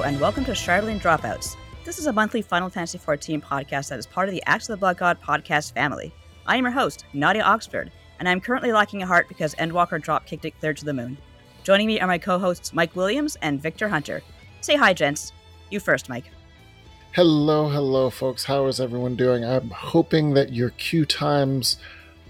[0.00, 1.54] And welcome to Shardling Dropouts.
[1.84, 4.72] This is a monthly Final Fantasy XIV podcast that is part of the Acts of
[4.72, 6.14] the Blood God podcast family.
[6.46, 10.24] I am your host, Nadia Oxford, and I'm currently lacking a heart because Endwalker drop
[10.24, 11.18] kicked it clear to the moon.
[11.62, 14.22] Joining me are my co hosts Mike Williams and Victor Hunter.
[14.62, 15.30] Say hi, gents.
[15.70, 16.30] You first, Mike.
[17.12, 18.44] Hello, hello, folks.
[18.44, 19.44] How is everyone doing?
[19.44, 21.76] I'm hoping that your queue times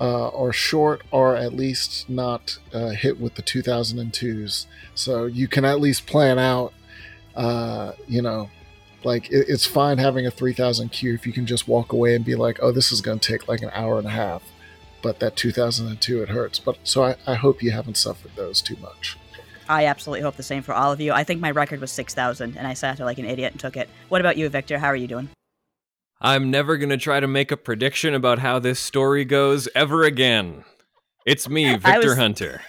[0.00, 4.66] uh, are short or at least not uh, hit with the 2002s.
[4.96, 6.74] So you can at least plan out,
[7.34, 8.50] uh, you know,
[9.04, 12.24] like it, it's fine having a 3000 queue if you can just walk away and
[12.24, 14.42] be like, oh, this is going to take like an hour and a half.
[15.02, 16.58] But that 2002, it hurts.
[16.58, 19.16] But so I, I hope you haven't suffered those too much.
[19.68, 21.12] I absolutely hope the same for all of you.
[21.12, 23.76] I think my record was 6,000, and I sat there like an idiot and took
[23.76, 23.88] it.
[24.08, 24.78] What about you, Victor?
[24.78, 25.28] How are you doing?
[26.20, 30.04] I'm never going to try to make a prediction about how this story goes ever
[30.04, 30.64] again.
[31.26, 32.60] It's me, Victor was, Hunter.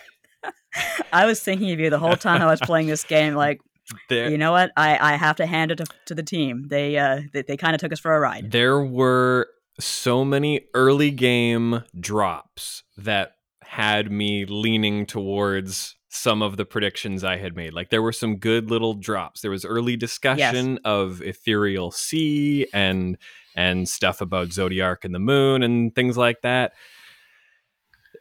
[1.13, 3.35] I was thinking of you the whole time I was playing this game.
[3.35, 3.61] Like,
[4.09, 4.71] there, you know what?
[4.77, 6.67] I, I have to hand it to, to the team.
[6.69, 8.51] They uh they, they kind of took us for a ride.
[8.51, 9.47] There were
[9.79, 17.37] so many early game drops that had me leaning towards some of the predictions I
[17.37, 17.73] had made.
[17.73, 19.41] Like there were some good little drops.
[19.41, 20.79] There was early discussion yes.
[20.85, 23.17] of ethereal sea and
[23.55, 26.73] and stuff about Zodiark and the moon and things like that.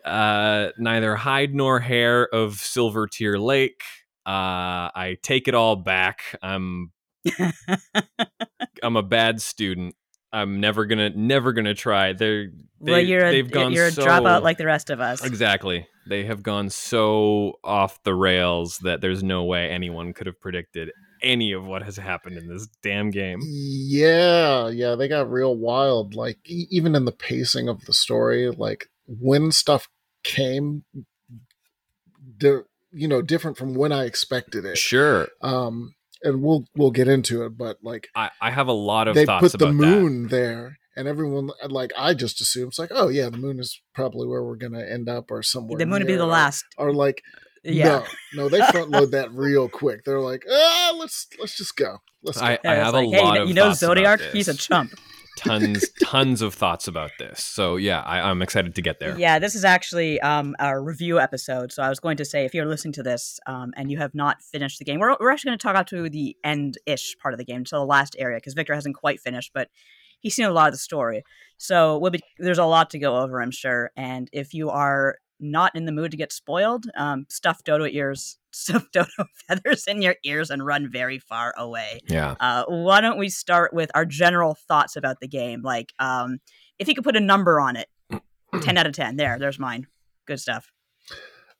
[0.04, 3.82] Uh, neither hide nor hair of Silvertear Lake.
[4.26, 6.36] Uh, I take it all back.
[6.42, 6.92] I'm
[8.82, 9.94] I'm a bad student.
[10.32, 12.12] I'm never gonna never gonna try.
[12.12, 12.48] They're
[12.80, 15.24] they, well, you're a, gone you're a dropout like the rest of us.
[15.24, 15.86] Exactly.
[16.06, 20.90] They have gone so off the rails that there's no way anyone could have predicted
[21.22, 23.38] any of what has happened in this damn game.
[23.44, 26.14] Yeah, yeah, they got real wild.
[26.14, 29.88] Like even in the pacing of the story, like when stuff
[30.24, 30.84] came,
[32.92, 34.78] you know, different from when I expected it.
[34.78, 35.28] Sure.
[35.40, 39.14] Um, and we'll we'll get into it, but like I, I have a lot of
[39.14, 40.30] they put the moon that.
[40.30, 44.28] there, and everyone like I just assume it's like oh yeah, the moon is probably
[44.28, 45.78] where we're gonna end up or somewhere.
[45.78, 47.22] The moon would be the last, or like
[47.64, 48.04] yeah.
[48.34, 50.04] No, no, they front load that real quick.
[50.04, 51.98] They're like, ah, let's let's just go.
[52.22, 52.46] Let's go.
[52.46, 54.30] I, I have like, a lot hey, of you know Zodiark.
[54.32, 54.92] He's a chump
[55.36, 57.42] tons tons of thoughts about this.
[57.42, 59.18] So yeah I, am excited to get there.
[59.18, 61.72] Yeah this is actually um, a review episode.
[61.72, 64.14] So i was going to say if you're listening to this um, and you have
[64.14, 67.34] not finished the game we're, we're actually going to talk out to the end-ish part
[67.34, 69.68] of the game to the last area because victor hasn't quite finished but
[70.20, 71.24] he's seen a lot of the story.
[71.58, 73.90] So we'll be, there's a lot to go over i'm sure.
[73.96, 78.38] And if you are not in the mood to get spoiled, um, stuff dodo ears,
[78.52, 82.00] stuff dodo feathers in your ears, and run very far away.
[82.06, 82.36] Yeah.
[82.40, 85.62] Uh, why don't we start with our general thoughts about the game?
[85.62, 86.38] Like, um,
[86.78, 87.88] if you could put a number on it,
[88.62, 89.16] ten out of ten.
[89.16, 89.86] There, there's mine.
[90.26, 90.70] Good stuff.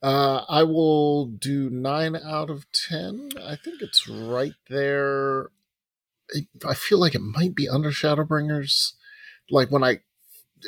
[0.02, 3.30] Uh, I will do nine out of ten.
[3.40, 5.50] I think it's right there.
[6.66, 8.92] I feel like it might be under Shadowbringers.
[9.50, 10.00] Like when I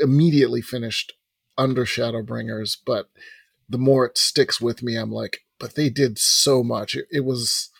[0.00, 1.14] immediately finished
[1.56, 3.10] under Shadowbringers, but
[3.68, 6.94] the more it sticks with me, I'm like, but they did so much.
[6.94, 7.70] It, it was,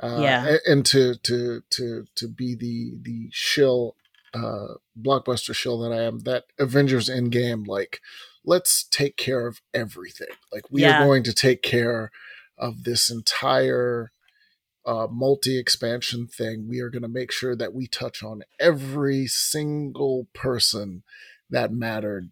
[0.00, 3.96] uh, yeah, and to to to to be the the shill,
[4.34, 8.00] uh, blockbuster shill that I am, that Avengers Endgame, like,
[8.44, 10.28] let's take care of everything.
[10.52, 11.02] Like, we yeah.
[11.02, 12.10] are going to take care
[12.56, 14.12] of this entire
[14.86, 16.66] uh, multi expansion thing.
[16.68, 21.02] We are going to make sure that we touch on every single person
[21.50, 22.30] that mattered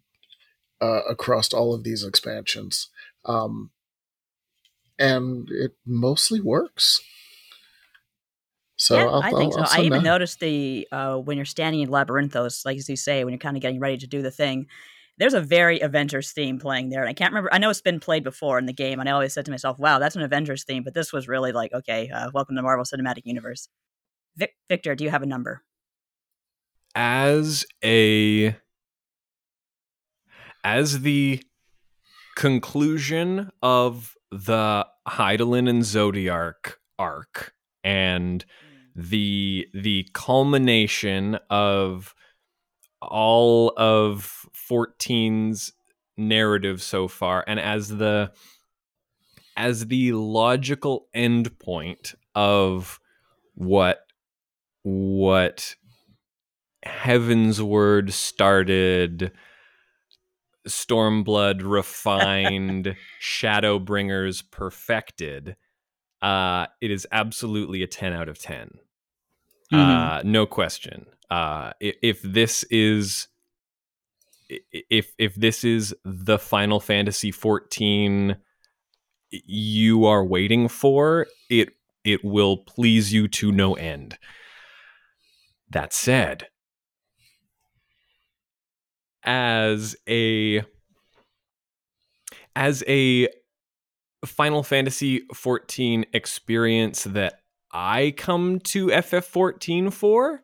[0.81, 2.89] uh, across all of these expansions.
[3.25, 3.71] Um,
[4.99, 7.01] and it mostly works.
[8.77, 9.81] So yeah, I'll, I think I'll, so.
[9.81, 13.33] i even noticed the uh, when you're standing in labyrinthos, like as you say, when
[13.33, 14.67] you're kind of getting ready to do the thing.
[15.19, 17.49] There's a very Avengers theme playing there, and I can't remember.
[17.51, 19.79] I know it's been played before in the game, and I always said to myself,
[19.79, 22.85] "Wow, that's an Avengers theme." But this was really like, okay, uh, welcome to Marvel
[22.85, 23.71] Cinematic Universe.
[24.37, 25.63] Vic- Victor, do you have a number?
[26.95, 28.57] As a
[30.67, 31.41] as the
[32.35, 37.53] conclusion of the Hydaelyn and Zodiark arc
[37.85, 38.45] and
[38.97, 42.17] the the culmination of
[43.01, 45.73] all of 14's
[46.17, 48.33] narrative so far and as the
[49.57, 52.99] as the logical endpoint of
[53.55, 54.01] what
[54.83, 55.77] what
[56.85, 59.31] Heavensward started
[60.67, 65.57] Stormblood refined, Shadowbringers perfected,
[66.23, 68.71] uh, it is absolutely a 10 out of 10.
[69.73, 69.77] Mm-hmm.
[69.77, 71.07] Uh, no question.
[71.31, 73.29] Uh, if, if this is
[74.49, 78.37] if if this is the Final Fantasy 14
[79.31, 81.71] you are waiting for, it
[82.05, 84.19] it will please you to no end.
[85.69, 86.49] That said,
[89.27, 90.63] as a
[92.55, 93.29] as a
[94.25, 97.41] Final Fantasy 14 experience that
[97.73, 100.41] I come to FF14 for,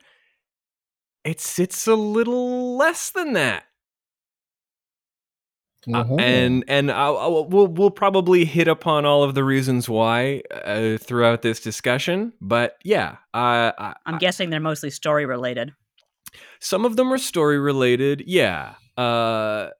[1.25, 3.65] it's it's a little less than that.
[5.93, 6.21] Uh, Mhm.
[6.21, 10.97] and and I'll, I'll- we'll we'll probably hit upon all of the reasons why uh,
[10.99, 12.33] throughout this discussion.
[12.41, 15.73] But yeah, uh, I, I'm guessing they're mostly story related.
[16.61, 18.25] Some of them are story related.
[18.27, 19.71] Yeah, uh,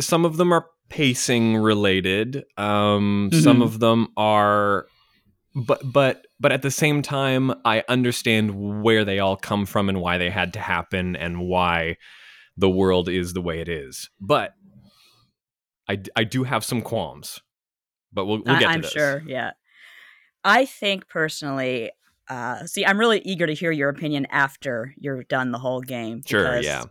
[0.00, 2.44] some of them are pacing related.
[2.56, 3.62] Um, Some Mhm.
[3.64, 4.86] of them are,
[5.54, 10.00] but but but at the same time, I understand where they all come from and
[10.00, 11.96] why they had to happen and why
[12.56, 14.10] the world is the way it is.
[14.20, 14.54] But
[15.88, 17.40] I I do have some qualms.
[18.12, 18.90] But we'll we'll I, get to I'm this.
[18.92, 19.22] sure.
[19.26, 19.52] Yeah.
[20.42, 21.90] I think personally,
[22.30, 26.22] uh, see, I'm really eager to hear your opinion after you're done the whole game.
[26.24, 26.60] Sure.
[26.60, 26.84] Yeah.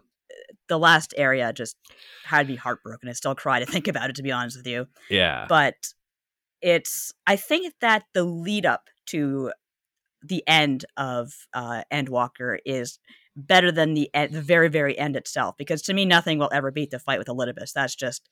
[0.68, 1.78] The last area just
[2.26, 3.10] had me heartbroken.
[3.10, 4.88] I still cry to think about it, to be honest with you.
[5.10, 5.46] Yeah.
[5.48, 5.76] But
[6.62, 9.52] it's, I think that the lead up to
[10.22, 13.00] the end of uh, Endwalker is
[13.36, 16.92] better than the the very very end itself because to me nothing will ever beat
[16.92, 17.72] the fight with Elidibus.
[17.72, 18.30] That's just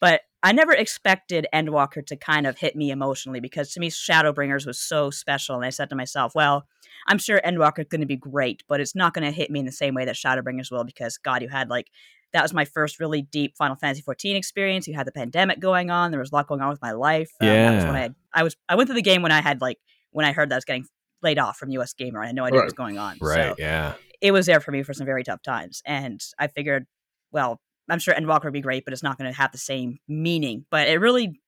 [0.00, 4.66] but I never expected Endwalker to kind of hit me emotionally because to me Shadowbringers
[4.66, 6.66] was so special and I said to myself, well,
[7.08, 9.60] I'm sure Endwalker is going to be great, but it's not going to hit me
[9.60, 11.88] in the same way that Shadowbringers will because god, you had like
[12.32, 14.86] that was my first really deep Final Fantasy 14 experience.
[14.86, 16.10] You had the pandemic going on.
[16.10, 17.30] There was a lot going on with my life.
[17.40, 19.40] Um, that was when I, had, I was I went through the game when I
[19.40, 19.78] had like
[20.10, 20.86] when I heard that I was getting
[21.22, 22.22] laid off from US Gamer.
[22.22, 23.16] I had no idea what was going on.
[23.20, 23.50] right.
[23.50, 23.94] So yeah.
[24.20, 25.82] it was there for me for some very tough times.
[25.84, 26.86] And I figured,
[27.32, 29.98] well, I'm sure Endwalker would be great, but it's not going to have the same
[30.08, 30.64] meaning.
[30.70, 31.40] But it really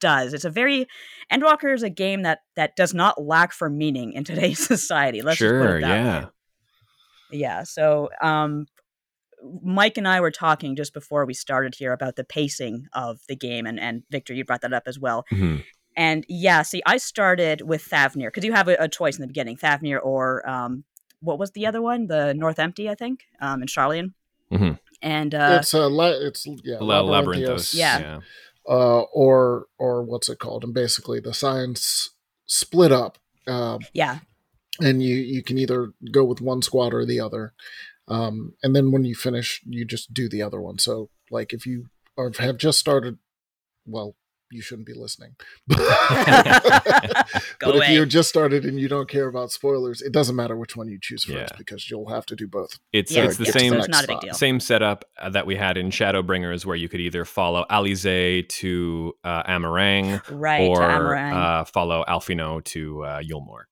[0.00, 0.32] does.
[0.32, 0.86] It's a very
[1.32, 5.22] Endwalker is a game that that does not lack for meaning in today's society.
[5.22, 5.78] Let's just put sure.
[5.78, 6.24] it that Yeah.
[6.24, 6.30] way.
[7.30, 7.62] Yeah.
[7.64, 8.66] So, um,
[9.62, 13.36] Mike and I were talking just before we started here about the pacing of the
[13.36, 15.24] game, and and Victor, you brought that up as well.
[15.30, 15.64] Mhm.
[15.96, 19.26] And yeah, see, I started with Thavnair because you have a, a choice in the
[19.26, 20.84] beginning, Thavnair or um,
[21.20, 22.06] what was the other one?
[22.06, 24.12] The North Empty, I think, um, in Sharlayan.
[24.52, 24.78] Mhm.
[25.00, 27.74] And uh, it's a la- it's yeah La- Labyrinthos, Labyrinthos.
[27.74, 28.20] Yeah.
[28.68, 30.64] uh, or or what's it called?
[30.64, 32.10] And basically, the Scions
[32.46, 34.18] split up, uh, yeah,
[34.80, 37.52] and you you can either go with one squad or the other.
[38.08, 40.78] Um, and then when you finish, you just do the other one.
[40.78, 43.18] So, like, if you are, have just started,
[43.86, 44.16] well,
[44.50, 45.34] you shouldn't be listening.
[45.68, 45.76] Go
[47.72, 50.76] but if you just started and you don't care about spoilers, it doesn't matter which
[50.76, 51.56] one you choose first Yeah.
[51.56, 52.78] because you'll have to do both.
[52.92, 54.34] It's Yeah, it's the same it's not a big deal.
[54.34, 59.14] same setup uh, that we had in Shadowbringers, where you could either follow Alisaie to
[59.24, 63.64] uh, Amh Araeng right, or to Amh Araeng, uh, follow Alphinaud to uh, Eulmore.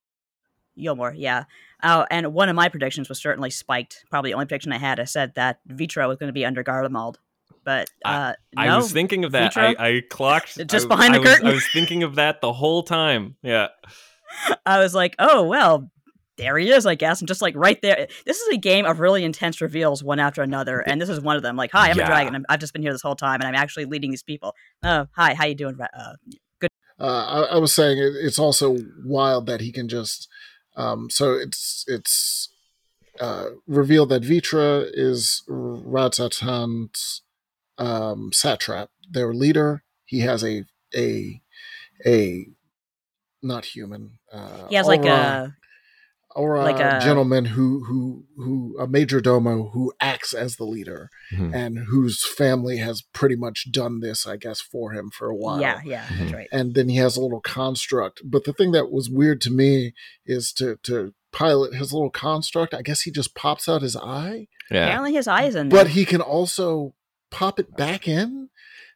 [0.78, 1.44] Eulmore, yeah.
[1.82, 4.04] Oh, and one of my predictions was certainly spiked.
[4.10, 4.98] Probably the only prediction I had.
[5.00, 7.16] I said that Vrtra was going to be under Garlemald,
[7.66, 9.54] but uh, I no, was thinking of that.
[9.58, 11.48] I, I clocked Just I- behind I the was- curtain.
[11.48, 13.36] I was thinking of that the whole time.
[13.42, 13.68] Yeah.
[14.64, 15.90] I was like, oh well,
[16.38, 17.20] there he is, I guess.
[17.20, 20.42] And just like right there, this is a game of really intense reveals one after
[20.42, 21.56] another, and this is one of them.
[21.56, 22.04] Like, hi, I'm Yeah.
[22.04, 22.34] a dragon.
[22.34, 24.54] I'm, I've just been here this whole time, and I'm actually leading these people.
[24.82, 25.78] Oh, hi, how you doing?
[25.80, 26.12] Uh,
[26.60, 27.04] good Uh,
[27.50, 30.28] I, I was saying it, it's also wild that he can just.
[30.76, 32.50] Um, so it's it's
[33.18, 37.22] uh, revealed that Vrtra is Radz-at-Han's
[37.78, 39.82] um, satrap, their leader.
[40.04, 40.64] He has a
[40.94, 41.40] a
[42.06, 42.46] a
[43.42, 44.18] not human.
[44.32, 45.54] Uh, he has like a
[46.34, 51.08] or like a- gentleman who who who a major domo who acts as the leader
[51.32, 51.54] Mhm.
[51.54, 55.60] and whose family has pretty much done this, I guess, for him for a while
[55.60, 56.34] yeah, yeah, that's Mhm.
[56.34, 56.48] right.
[56.52, 58.20] and then he has a little construct.
[58.24, 59.92] But the thing that was weird to me
[60.26, 62.74] is to to pilot his little construct.
[62.74, 64.86] I guess he just pops out his eye, Yeah.
[64.86, 65.84] Apparently, his eyes in there.
[65.84, 66.94] but he can also
[67.30, 68.48] pop it back in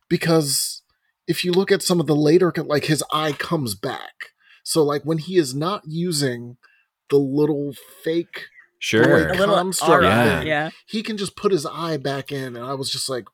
[0.08, 0.82] because
[1.26, 4.32] if you look at some of the later, like his eye comes back.
[4.64, 6.56] So like when he is not using
[7.08, 7.72] the little
[8.04, 8.46] fake,
[8.78, 9.28] Sure.
[9.28, 10.42] a little construct aura, Yeah.
[10.42, 10.70] yeah.
[10.86, 13.24] he can just put his eye back in, and I was just like,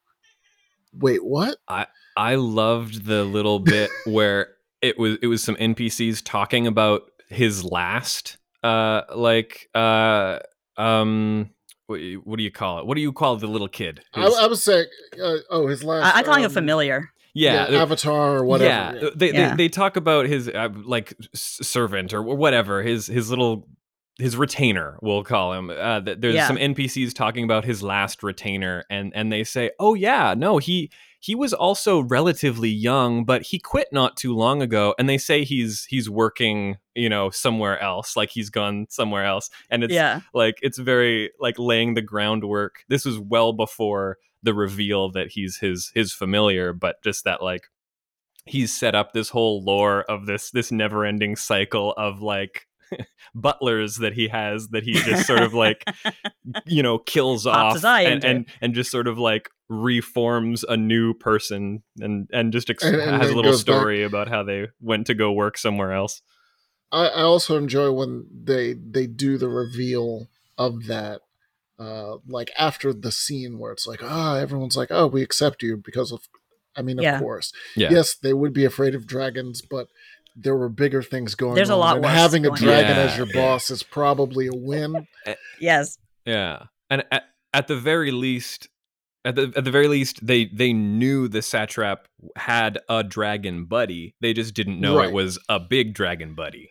[0.92, 1.56] wait, what?
[1.68, 1.86] I
[2.18, 4.48] i loved the little bit where
[4.80, 10.38] it was it was some NPCs talking about his last uh like uh
[10.78, 11.50] um
[11.86, 12.86] what, what do you call it?
[12.86, 14.02] What do you call the little kid?
[14.14, 14.86] I, His- I was saying,
[15.22, 16.14] uh, oh, his last.
[16.14, 17.10] I, I call him a um, familiar.
[17.34, 18.98] yeah, yeah, Avatar or whatever.
[18.98, 19.50] Yeah, They, Yeah.
[19.50, 23.68] They, they talk about his uh, like servant or whatever his his little
[24.18, 25.70] his retainer we'll call him.
[25.70, 26.46] Uh, there's Yeah.
[26.46, 30.90] some NPCs talking about his last retainer and and they say, "Oh yeah, no, he
[31.20, 35.44] he was also relatively young, but he quit not too long ago, and they say
[35.44, 40.20] he's he's working, you know, somewhere else, like he's gone somewhere else, and it's yeah.
[40.34, 42.84] like it's very like laying the groundwork.
[42.88, 47.64] This was well before the reveal that he's his his familiar, but just that like
[48.44, 52.65] he's set up this whole lore of this this never ending cycle of like
[53.34, 55.84] butlers that he has that he just sort of like
[56.66, 61.12] you know kills Pops off and, and and just sort of like reforms a new
[61.14, 64.42] person and and just ex- And- and has a little goes back- story about how
[64.42, 66.22] they went to go work somewhere else.
[66.92, 71.20] I, I also enjoy when they they do the reveal of that,
[71.78, 75.76] uh, like after the scene where it's like, ah, everyone's like, oh, we accept you
[75.76, 76.20] because of,
[76.76, 77.16] I mean, Yeah.
[77.16, 77.88] of course, yeah.
[77.90, 79.88] Yes, they would be afraid of dragons, but
[80.36, 81.78] there were bigger things going There's a on.
[81.80, 82.64] lot and worse having a going on.
[82.66, 85.06] dragon Yeah, as your boss is probably a win.
[85.60, 85.98] Yes.
[86.24, 87.24] Yeah, and at,
[87.54, 88.68] at the very least,
[89.24, 94.14] at the at the very least, they they knew the satrap had a dragon buddy.
[94.20, 95.08] They just didn't know Right.
[95.08, 96.70] it was a big dragon buddy.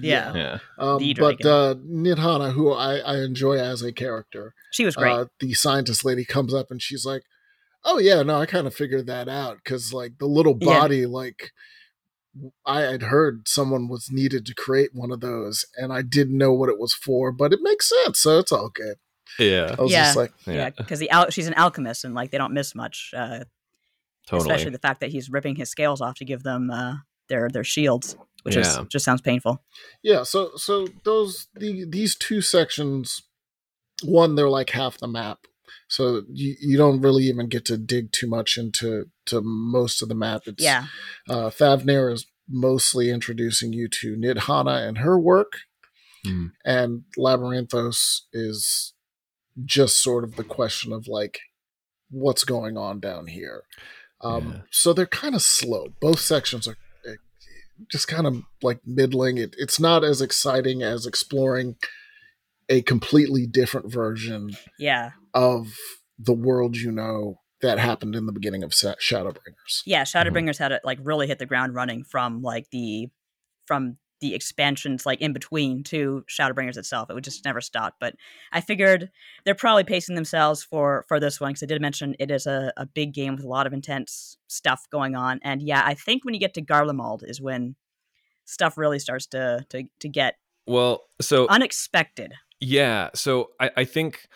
[0.00, 0.34] Yeah.
[0.34, 1.46] Yeah, Um, but dragon.
[1.46, 5.12] uh, Nidhana, who I, I enjoy as a character, She was great.
[5.12, 7.22] uh, the scientist lady comes up and she's like,
[7.84, 10.80] "Oh yeah, no, I kind of figured that out because like the little Yeah.
[10.80, 11.52] body, like
[12.66, 16.52] I had heard someone was needed to create one of those, and I didn't know
[16.52, 18.96] what it was for, but it makes sense, so it's all good."
[19.38, 20.04] yeah, I was Yeah.
[20.04, 23.10] just like, yeah, because the al- she's an alchemist and like they don't miss much.
[23.16, 23.44] Uh,
[24.28, 24.50] totally.
[24.50, 26.96] Especially the fact that he's ripping his scales off to give them uh,
[27.28, 29.62] their their shields, which is just sounds painful.
[30.02, 30.22] yeah.
[30.22, 33.22] So so those the these two sections,
[34.04, 35.46] one they're like half the map.
[35.94, 40.08] So you, you don't really even get to dig too much into to most of
[40.08, 40.42] the map.
[40.46, 40.86] It's, Yeah,
[41.28, 45.52] Uh, Thavnair is mostly introducing you to Nidhana and her work,
[46.24, 46.46] Hmm.
[46.64, 48.94] and Labyrinthos is
[49.64, 51.38] just sort of the question of like,
[52.10, 53.62] what's going on down here.
[54.20, 54.60] Um, Yeah.
[54.72, 55.94] So they're kind of slow.
[56.00, 56.76] Both sections are
[57.08, 57.12] uh,
[57.88, 59.38] just kind of like middling.
[59.38, 61.76] It, it's not as exciting as exploring
[62.68, 65.68] a completely different version yeah, of
[66.18, 69.82] the world you know that happened in the beginning of Sa- Shadowbringers.
[69.86, 70.02] yeah.
[70.02, 70.18] Mm-hmm.
[70.18, 73.08] Shadowbringers had it like really hit the ground running from like the
[73.66, 77.10] from the expansions like in between to Shadowbringers itself.
[77.10, 77.96] It would just never stop.
[78.00, 78.14] But
[78.52, 79.10] I figured
[79.44, 82.72] they're probably pacing themselves for for this one because I did mention it is a,
[82.76, 85.40] a big game with a lot of intense stuff going on.
[85.42, 87.76] And yeah, I think when you get to Garlemald is when
[88.44, 90.36] stuff really starts to to to get
[90.66, 92.34] Well, so unexpected.
[92.60, 94.26] Yeah, so I, I think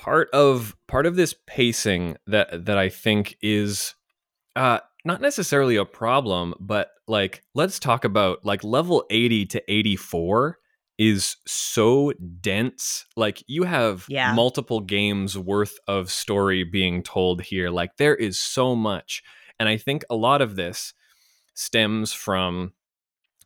[0.00, 3.94] part of part of this pacing that that I think is
[4.56, 10.58] uh not necessarily a problem, but like let's talk about like level 80 to 84
[10.98, 13.06] is so dense.
[13.16, 14.34] Like you have Yeah.
[14.34, 17.70] multiple games worth of story being told here.
[17.70, 19.22] Like there is so much.
[19.58, 20.92] And I think a lot of this
[21.54, 22.72] stems from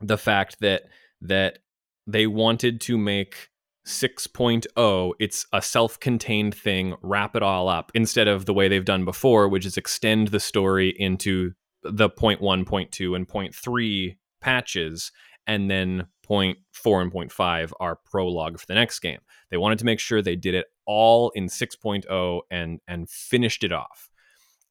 [0.00, 0.82] the fact that
[1.20, 1.58] that
[2.06, 3.49] they wanted to make
[3.87, 9.05] 6.0 it's a self-contained thing wrap it all up instead of the way they've done
[9.05, 11.53] before which is extend the story into
[11.85, 15.12] the 0.1, 0.2, and point 0.3 patches
[15.47, 19.21] and then point 0.4 and point 0.5 are prologue for the next game.
[19.50, 23.73] They wanted to make sure they did it all in 6.0 and and finished it
[23.73, 24.11] off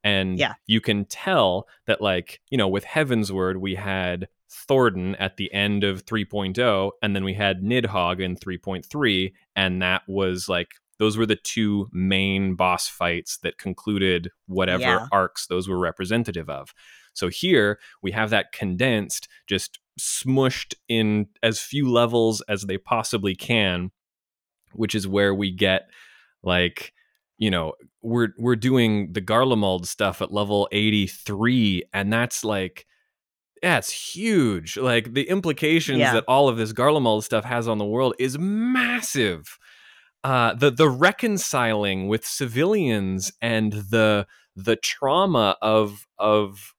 [0.04, 0.54] and Yeah.
[0.68, 5.84] you can tell that like you know with Heavensward we had Thordan at the end
[5.84, 10.70] of 3.0 and then we had nidhogg in 3.3 and that was like
[11.00, 15.08] those were the two main boss fights that concluded whatever Yeah.
[15.12, 16.74] arcs those were representative of
[17.14, 23.36] so here we have that condensed just smushed in as few levels as they possibly
[23.36, 23.92] can
[24.74, 25.90] which is where we get
[26.44, 26.94] like
[27.44, 32.86] you know we're we're doing the Garlemald stuff at level 83 and that's like
[33.62, 36.14] that's huge like the implications Yeah.
[36.14, 39.58] that all of this Garlemald stuff has on the world is massive
[40.24, 46.74] uh the the reconciling with civilians and the the trauma of of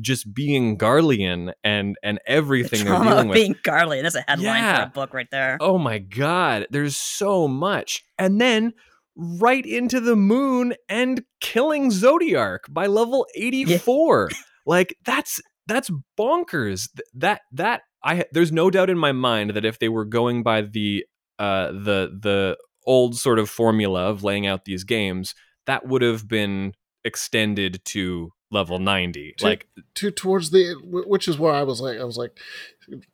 [0.00, 4.02] just being Garlean and and The everything they're dealing with being Garlean.
[4.02, 5.56] That's a headline for a book right there.
[5.60, 8.04] Oh my god, there's so much.
[8.18, 8.74] And then
[9.16, 14.30] right into the moon and killing Zodiark by level 84.
[14.66, 16.88] like that's that's bonkers.
[17.14, 20.62] That that I there's no doubt in my mind that if they were going by
[20.62, 21.04] the
[21.38, 25.34] uh the the old sort of formula of laying out these games,
[25.66, 26.72] that would have been
[27.04, 29.34] extended to level 90.
[29.38, 32.38] To- like to towards the which is where I was like I was like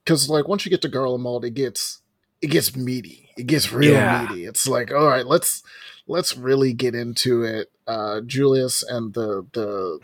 [0.05, 2.03] because like once you get to Garlemald it gets
[2.43, 4.27] it gets meaty it gets real Yeah.
[4.29, 5.63] meaty it's like all right let's
[6.07, 7.71] let's really get into it.
[7.87, 9.99] Uh, Julius and the the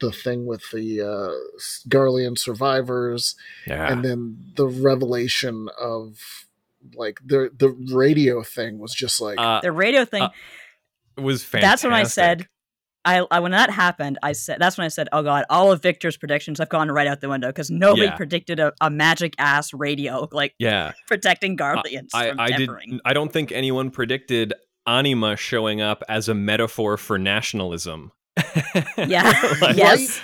[0.00, 1.34] the thing with the uh,
[1.88, 3.34] Garlean survivors,
[3.66, 3.92] Yeah.
[3.92, 6.16] and then the revelation of
[6.94, 10.22] like the the radio thing was just like uh, The radio thing.
[10.22, 10.30] uh,
[11.18, 11.70] was fantastic.
[11.70, 12.46] that's when I said,
[13.04, 15.80] I, I when that happened, I said that's when I said, oh god, all of
[15.82, 18.16] Victor's predictions have gone right out the window because nobody Yeah.
[18.16, 20.92] predicted a, a magic ass radio like Yeah.
[21.06, 22.58] protecting Guardians I, from I did.
[22.58, 23.00] tempering.
[23.04, 24.52] I don't think anyone predicted
[24.86, 28.12] Anima showing up as a metaphor for nationalism.
[28.96, 29.32] Yeah.
[29.60, 30.20] Like- yes.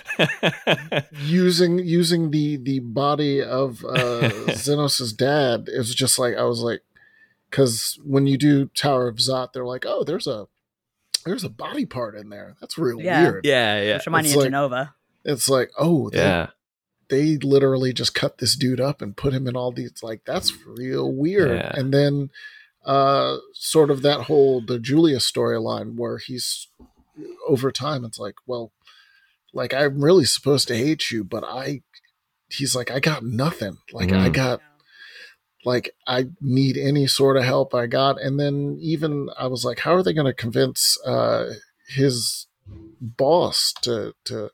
[1.23, 6.83] using using the the body of uh Zenos's dad is just like I was like
[7.50, 10.47] because when you do Tower of Zot, they're like, oh, there's a
[11.26, 12.56] there's a body part in there.
[12.61, 13.23] That's real Yeah.
[13.23, 13.45] weird.
[13.45, 13.83] yeah.
[13.83, 13.95] Yeah.
[13.97, 14.92] Which reminded It's me of like- Jenova.
[15.25, 16.50] It's like, oh, they, Yeah.
[17.09, 20.52] they literally just cut this dude up and put him in all these like that's
[20.66, 21.50] real weird.
[21.59, 21.73] Yeah.
[21.75, 22.30] And then
[22.85, 26.68] uh sort of that whole the Julius storyline where he's
[27.49, 28.73] over time it's like, well,
[29.52, 31.83] like I'm really supposed to hate you, but I
[32.49, 33.78] he's like, I got nothing.
[33.92, 34.33] Like I Mhm.
[34.35, 34.61] got
[35.66, 38.18] like I need any sort of help I got.
[38.23, 41.52] And then even I was like, how are they gonna convince uh
[41.88, 42.46] his
[43.00, 44.50] boss to to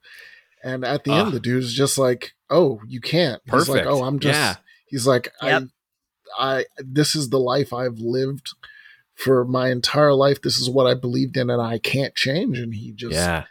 [0.65, 1.25] and at the Ah.
[1.27, 3.41] end the dude's just like, Oh, you can't.
[3.45, 3.87] He's like, Perfect.
[3.87, 4.57] Oh, I'm just Yeah.
[4.87, 5.63] he's like, Yep.
[6.39, 8.49] I I this is the life I've lived
[9.15, 10.41] for my entire life.
[10.41, 12.59] This is what I believed in and I can't change.
[12.59, 13.45] And he just Yeah.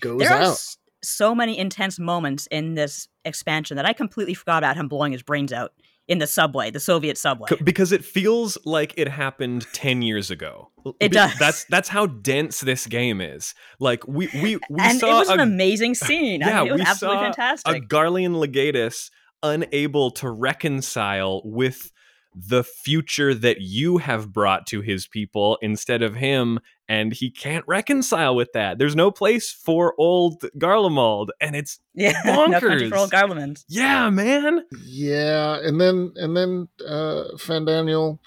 [0.00, 0.58] goes There are out.
[1.02, 5.22] so many intense moments in this expansion that I completely forgot about him blowing his
[5.22, 5.72] brains out
[6.08, 7.48] in the subway, the Soviet subway.
[7.64, 10.70] Because it feels like it happened 10 years ago
[11.00, 11.34] It Be- does.
[11.38, 15.28] that's that's how dense this game is like we we we and it saw was
[15.28, 16.42] an amazing scene.
[16.42, 17.88] I yeah, mean, it was we absolutely saw a fantastic.
[17.88, 19.10] Garlean legatus
[19.42, 21.92] unable to reconcile with
[22.34, 27.64] the future that you have brought to his people instead of him and he can't
[27.66, 32.96] reconcile with that there's no place for old garlemald and it's yeah, no country for
[32.98, 33.64] old Garlemans.
[33.68, 38.18] yeah man Yeah, and then and then uh Fandaniel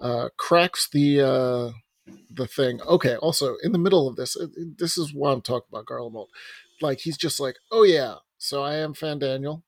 [0.00, 1.70] uh cracks the uh
[2.32, 2.80] the thing.
[2.82, 5.86] Okay, also in the middle of this, it- it- this is why I'm talking about
[5.86, 6.28] Garlemald.
[6.80, 9.62] Like he's just like, "Oh yeah, so I am Fandaniel.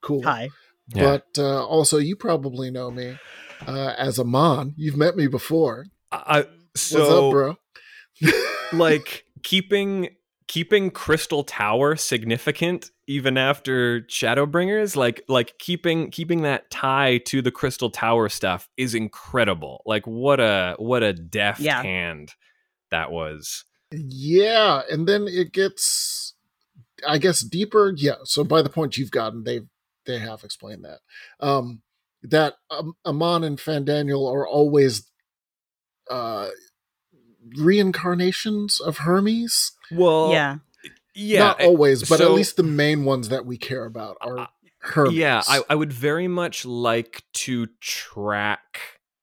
[0.00, 0.48] Cool." Hi.
[0.94, 1.02] Yeah.
[1.04, 3.18] But uh also you probably know me
[3.66, 4.74] uh as Amon.
[4.76, 5.86] You've met me before.
[6.10, 6.38] I,
[6.72, 7.56] What's so up, bro?
[8.72, 10.08] like keeping
[10.46, 17.50] keeping crystal tower significant even after shadowbringers like like keeping keeping that tie to the
[17.50, 21.82] crystal tower stuff is incredible like what a what a deft Yeah.
[21.82, 22.32] hand
[22.90, 26.34] that was Yeah, and then it gets,
[27.06, 27.92] I guess, deeper.
[27.96, 28.16] Yeah.
[28.24, 29.66] So by the point you've gotten, they've
[30.06, 31.00] they have explained that
[31.40, 31.80] um,
[32.22, 35.10] that um, Amon and Fandaniel are always
[36.10, 36.48] uh,
[37.56, 39.72] reincarnations of Hermes.
[39.90, 40.56] well yeah.
[41.14, 45.14] yeah Not always, but at least the main ones that we care about are Hermes.
[45.14, 48.80] Yeah, I, I would very much like to track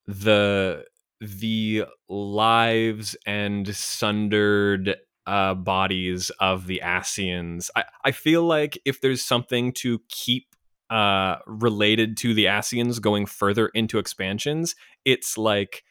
[0.07, 0.85] the
[1.19, 4.95] the lives and sundered
[5.27, 7.69] uh, bodies of the Ascians.
[7.75, 10.47] I, I feel like if there's something to keep
[10.89, 15.83] uh, related to the Ascians going further into expansions, it's like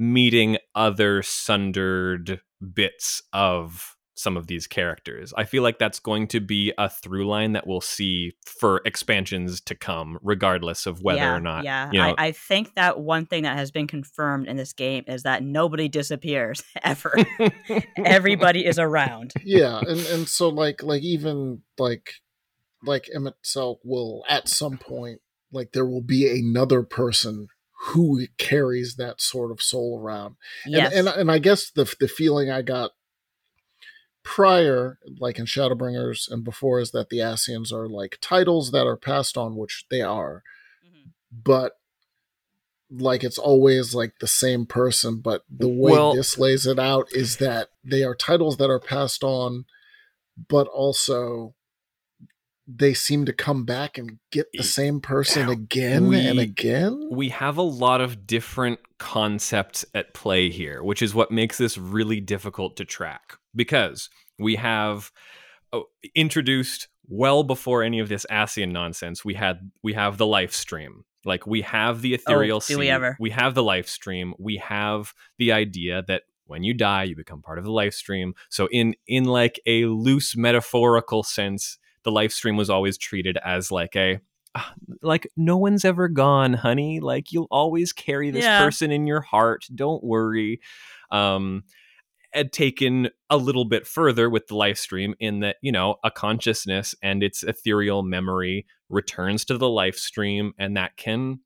[0.00, 2.40] meeting other sundered
[2.74, 5.32] bits of some of these characters.
[5.36, 9.60] I feel like that's going to be a through line that we'll see for expansions
[9.62, 11.64] to come, regardless of whether yeah, or not.
[11.64, 14.72] Yeah, you know, I, I think that one thing that has been confirmed in this
[14.72, 17.14] game is that nobody disappears ever.
[17.96, 19.34] Everybody is around.
[19.44, 22.14] yeah, and and so like like even like
[22.82, 25.20] like Emet-Selch will at some point
[25.52, 27.48] like there will be another person
[27.88, 30.36] who carries that sort of soul around.
[30.66, 30.92] Yes.
[30.94, 32.90] And, and and I guess the the feeling I got
[34.22, 38.96] prior, like in Shadowbringers and before, is that the Ascians are like titles that are
[38.96, 40.42] passed on, which they are,
[40.84, 41.12] Mhm.
[41.32, 41.72] but
[42.90, 45.20] like it's always like the same person.
[45.20, 48.80] But the way Well- this lays it out is that they are titles that are
[48.80, 49.64] passed on,
[50.48, 51.54] but also
[52.76, 57.08] they seem to come back and get the same person again and again.
[57.10, 61.76] we have a lot of different concepts at play here, which is what makes this
[61.76, 65.10] really difficult to track because we have
[65.72, 69.24] oh, introduced well before any of this Ascian nonsense.
[69.24, 71.04] We had we have the life stream.
[71.24, 73.16] Like we have the oh, ethereal Oh, do we ever.
[73.18, 77.42] we have the life stream, we have the idea that when you die you become
[77.42, 78.34] part of the life stream.
[78.48, 83.70] So in in like a loose metaphorical sense, the life stream was always treated as
[83.70, 84.20] like a
[84.54, 87.00] "Ah, like no one's ever gone honey.
[87.00, 88.64] Like you'll always carry this Yeah.
[88.64, 89.66] person in your heart.
[89.74, 90.60] Don't worry.
[91.10, 91.64] Um
[92.32, 96.10] had taken a little bit further with the life stream in that you know a
[96.12, 101.40] consciousness and its ethereal memory returns to the life stream and that can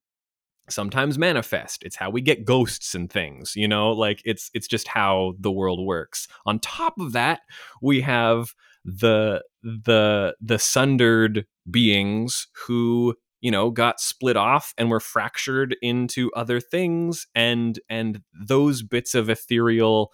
[0.70, 1.82] sometimes manifest.
[1.84, 3.92] It's how we get ghosts and things you know?
[3.92, 6.28] Like it's it's just how the world works.
[6.46, 7.40] On top of that
[7.82, 15.00] we have the the the sundered beings who you know got split off and were
[15.00, 20.12] fractured into other things and and those bits of ethereal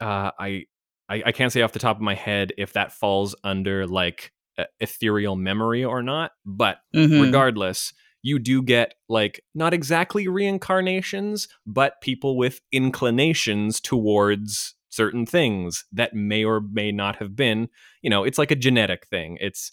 [0.00, 0.64] uh i
[1.08, 4.32] i, I can't say off the top of my head if that falls under like
[4.80, 7.22] ethereal memory or not but mm-hmm.
[7.22, 15.84] regardless you do get like not exactly reincarnations, but people with inclinations towards certain things
[15.90, 17.68] that may or may not have been,
[18.02, 19.38] you know, it's like a genetic thing.
[19.40, 19.72] It's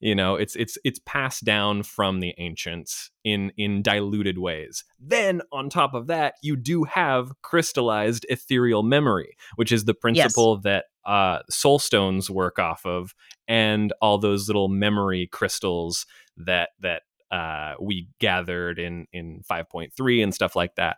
[0.00, 4.82] you know, it's it's it's passed down from the ancients in in diluted ways.
[4.98, 10.58] Then on top of that, you do have crystallized ethereal memory, which is the principle
[10.64, 10.84] yes.
[11.04, 13.14] that uh, soul stones work off of,
[13.46, 16.06] and all those little memory crystals
[16.38, 20.96] that that uh, we gathered in in 5.3 and stuff like that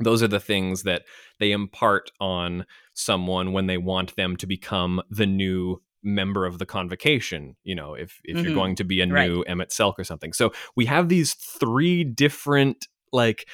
[0.00, 1.02] those are the things that
[1.38, 6.66] they impart on someone when they want them to become the new member of the
[6.66, 8.44] convocation you know if if mm-hmm.
[8.44, 9.28] you're going to be a right.
[9.28, 13.48] new Emet-Selch or something so we have these three different like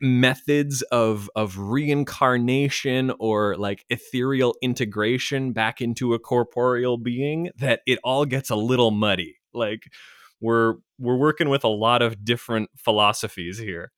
[0.00, 7.98] methods of of reincarnation or like ethereal integration back into a corporeal being that it
[8.04, 9.90] all gets a little muddy like
[10.40, 13.92] we're we're working with a lot of different philosophies here.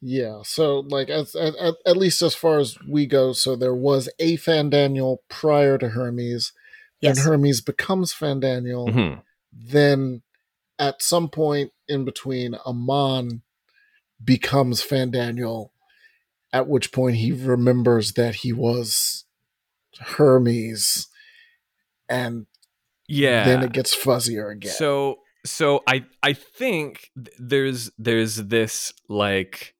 [0.00, 4.08] Yeah, so like as, at, at least as far as we go, so there was
[4.18, 6.52] a Fandaniel prior to Hermes,
[7.00, 7.18] yes.
[7.18, 8.88] and Hermes becomes Fandaniel.
[8.88, 9.20] Mm-hmm.
[9.52, 10.22] Then
[10.78, 13.42] at some point in between, Amon
[14.22, 15.70] becomes Fandaniel,
[16.52, 19.24] at which point he remembers that he was
[19.98, 21.08] Hermes,
[22.08, 22.46] and
[23.08, 29.74] yeah then it gets fuzzier again so so i i think there's there's this like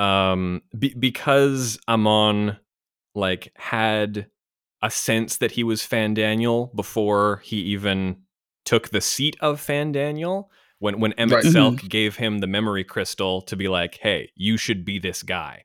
[0.00, 2.56] um be, because amon
[3.14, 4.26] like had
[4.82, 8.22] a sense that he was Fandaniel before he even
[8.64, 10.46] took the seat of Fandaniel.
[10.78, 11.44] when when Emmett right.
[11.44, 11.86] Selk mm-hmm.
[11.88, 15.64] gave him the memory crystal to be like, "Hey, you should be this guy."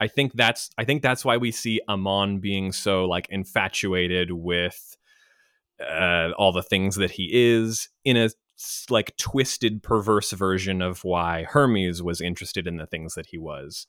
[0.00, 4.96] I think that's I think that's why we see Amon being so like infatuated with
[5.80, 8.28] uh, all the things that he is in a
[8.90, 13.86] like twisted perverse version of why Hermes was interested in the things that he was.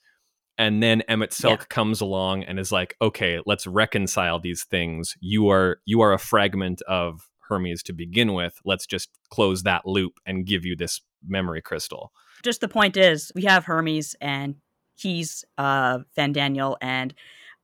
[0.58, 1.66] And then Emet-Selch yeah.
[1.70, 5.16] comes along and is like, "Okay, let's reconcile these things.
[5.20, 8.60] You are you are a fragment of Hermes to begin with.
[8.64, 13.32] Let's just close that loop and give you this memory crystal." Just the point is,
[13.36, 14.56] we have Hermes and
[14.96, 17.14] he's uh Fandaniel and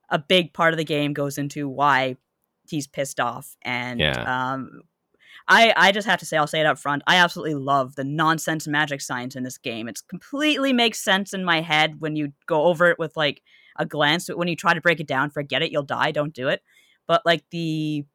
[0.09, 2.17] a big part of the game goes into why
[2.69, 4.51] he's pissed off and yeah.
[4.53, 4.81] um
[5.51, 7.03] I, I just have to say, I'll say it up front.
[7.07, 9.89] I absolutely love the nonsense magic science in this game.
[9.89, 13.41] It completely makes sense in my head when you go over it with like
[13.75, 14.29] a glance.
[14.29, 16.11] When you try to break it down, forget it, you'll die.
[16.11, 16.61] Don't do it.
[17.05, 18.05] But like the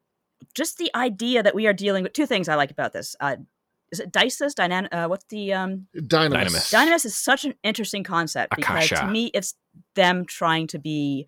[0.55, 3.15] just the idea that we are dealing with two things I like about this.
[3.19, 3.35] Uh,
[3.91, 4.55] is it Dysus?
[4.55, 6.73] Dynan- uh, what's the um Dynamis.
[6.73, 9.05] Dynamis is such an interesting concept because Akasha.
[9.05, 9.53] to me it's
[9.93, 11.27] them trying to be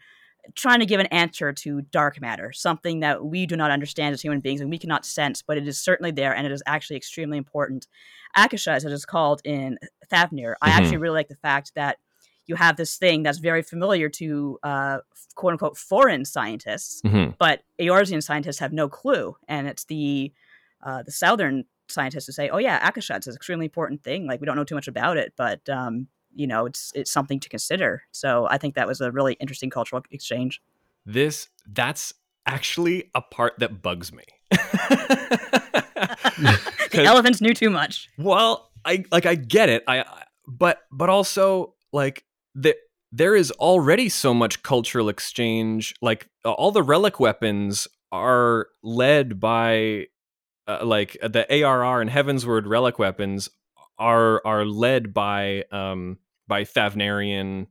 [0.55, 4.21] trying to give an answer to dark matter, something that we do not understand as
[4.21, 6.97] human beings and we cannot sense, but it is certainly there and it is actually
[6.97, 7.87] extremely important.
[8.35, 9.77] Akasha, as it is called in
[10.11, 10.69] Thavnair, mm-hmm.
[10.69, 11.97] I actually really like the fact that
[12.45, 14.99] you have this thing that's very familiar to uh,
[15.35, 17.31] quote unquote foreign scientists, mm-hmm.
[17.37, 19.35] but Eorzean scientists have no clue.
[19.47, 20.33] And it's the
[20.81, 24.25] uh, the southern scientists who say, "Oh yeah, Akasha is an extremely important thing.
[24.25, 27.39] Like we don't know too much about it, but um, you know it's it's something
[27.39, 28.03] to consider.
[28.11, 30.61] So i think that was a really interesting cultural exchange.
[31.05, 32.13] This that's
[32.45, 34.23] actually a part that bugs me.
[36.91, 38.09] The elephants knew too much.
[38.17, 39.83] Well i like i get it.
[39.87, 40.05] I
[40.47, 42.75] but but also like the
[43.11, 50.07] there is already so much cultural exchange like all the relic weapons are led by
[50.67, 53.49] uh, like the ARR and Heavensward relic weapons
[53.99, 57.67] are are led by um by Thavnarian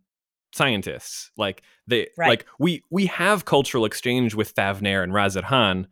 [0.53, 1.31] scientists.
[1.37, 2.29] Like they right.
[2.29, 5.89] like we we have cultural exchange with Thavnair and Radz-at-Han.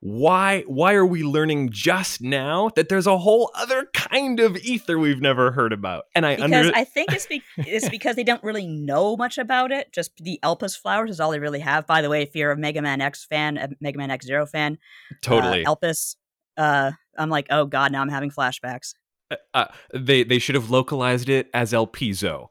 [0.00, 4.98] Why why are we learning just now that there's a whole other kind of ether
[4.98, 6.04] we've never heard about?
[6.14, 9.38] And I because under- I think it's, be- it's because they don't really know much
[9.38, 9.92] about it.
[9.94, 11.86] Just the Elpis flowers is all they really have.
[11.86, 14.44] By the way, if you're a Mega Man X fan, a Mega Man X Zero
[14.44, 14.76] fan,
[15.22, 16.16] totally uh, Elpis
[16.56, 18.94] uh, I'm like, oh god, now I'm having flashbacks.
[19.30, 22.50] Uh, uh, they they should have localized it as El Piso.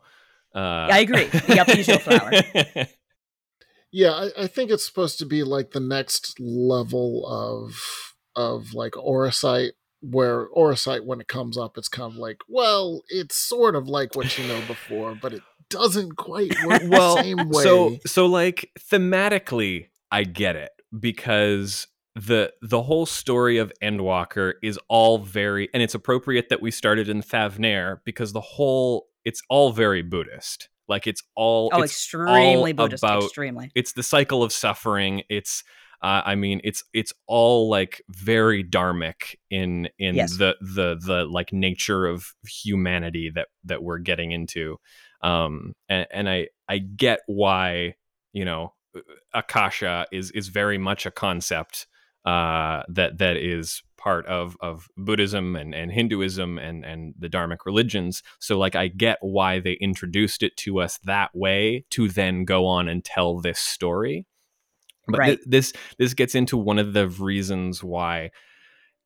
[0.56, 1.26] Uh, I agree.
[1.26, 2.86] The Upheaval flower.
[3.96, 7.76] Yeah, I, I think it's supposed to be like the next level of
[8.36, 13.38] of like Orosite, where Orosite, when it comes up, it's kind of like, well, it's
[13.38, 17.50] sort of like what you know before, but it doesn't quite work well, the same
[17.50, 17.63] way.
[17.63, 24.80] so so like thematically, I get it because the the whole story of Endwalker is
[24.88, 29.71] all very and it's appropriate that we started in Thavnair because the whole it's all
[29.71, 30.69] very Buddhist.
[30.88, 33.04] Like it's all Oh, it's extremely all Buddhist.
[33.04, 33.71] about extremely.
[33.73, 35.23] it's the cycle of suffering.
[35.30, 35.63] It's
[36.04, 40.38] uh, I mean it's it's all like very dharmic in in Yes.
[40.38, 44.78] the the the like nature of humanity that that we're getting into.
[45.21, 47.95] Um and, and I I get why,
[48.34, 48.73] you know,
[49.34, 51.88] akasha is is very much a concept
[52.26, 57.60] uh, that that is part of of Buddhism and, and Hinduism and and the Dharmic
[57.66, 58.24] religions.
[58.40, 62.66] So like I get why they introduced it to us that way to then go
[62.66, 64.26] on and tell this story.
[65.08, 65.40] But Right.
[65.40, 68.32] thi- this this gets into one of the reasons why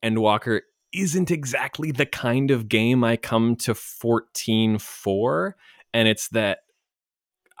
[0.04, 0.60] Endwalker
[0.92, 5.56] isn't exactly the kind of game I come to 14 for.
[5.92, 6.60] And it's that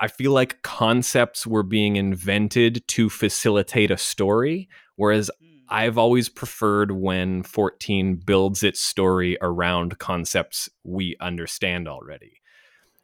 [0.00, 5.30] I feel like concepts were being invented to facilitate a story, whereas
[5.68, 12.40] I've always preferred when 14 builds its story around concepts we understand already.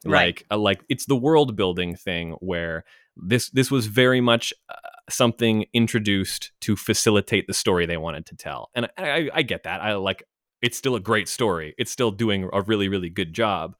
[0.05, 0.27] Right.
[0.27, 2.85] Like uh, like it's the world building thing where
[3.17, 4.75] this this was very much uh,
[5.09, 8.71] something introduced to facilitate the story they wanted to tell.
[8.75, 9.81] And I, I, I get that.
[9.81, 10.23] I like
[10.61, 11.75] it's still a great story.
[11.79, 13.77] It's still doing a really really good job.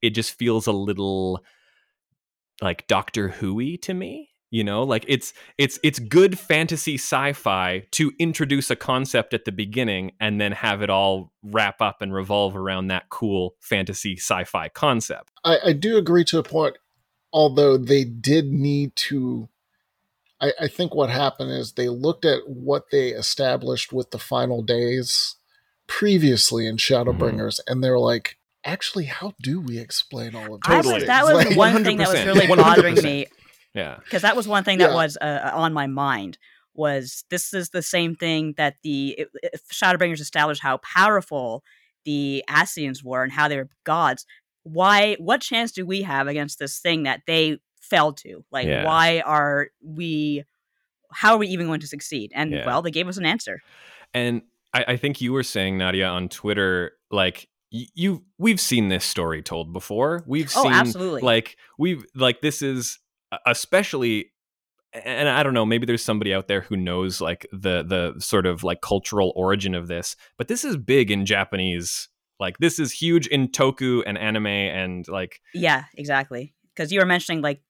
[0.00, 1.44] It just feels a little
[2.60, 4.31] like Doctor Who-y to me.
[4.52, 9.50] You know, like it's it's it's good fantasy sci-fi to introduce a concept at the
[9.50, 14.68] beginning and then have it all wrap up and revolve around that cool fantasy sci-fi
[14.68, 15.30] concept.
[15.42, 16.76] I, I do agree to a point,
[17.32, 19.48] although they did need to.
[20.38, 24.60] I, I think what happened is they looked at what they established with the final
[24.60, 25.36] days
[25.86, 27.72] previously in Shadowbringers, mm-hmm.
[27.72, 28.36] and they're like,
[28.66, 31.06] actually, how do we explain all of I these Totally.
[31.06, 33.28] that was Like- one thing that was 100%, really bothering me
[33.74, 33.98] Yeah.
[34.04, 34.94] because that was one thing that Yeah.
[34.94, 36.38] was uh, on my mind
[36.74, 41.62] was this is the same thing that the it, it- Shadowbringers established how powerful
[42.04, 44.26] the Ascians were and how they were gods.
[44.64, 45.16] Why?
[45.18, 48.44] What chance do we have against this thing that they fell to?
[48.50, 48.84] Like, Yeah.
[48.84, 50.44] why are we?
[51.12, 52.32] How are we even going to succeed?
[52.34, 52.64] And Yeah.
[52.66, 53.60] well, they gave us an answer.
[54.14, 58.88] And I, I think you were saying, Nadia, on Twitter, like y- you we've seen
[58.88, 60.24] this story told before.
[60.26, 61.20] We've Oh, seen absolutely.
[61.22, 62.98] like we've like this is
[63.46, 64.32] especially
[64.92, 68.46] and I don't know, maybe there's somebody out there who knows like the the sort
[68.46, 72.08] of like cultural origin of this, but this is big in Japanese.
[72.38, 76.54] Like this is huge in toku and anime and like Yeah, exactly.
[76.74, 77.62] Because you were mentioning like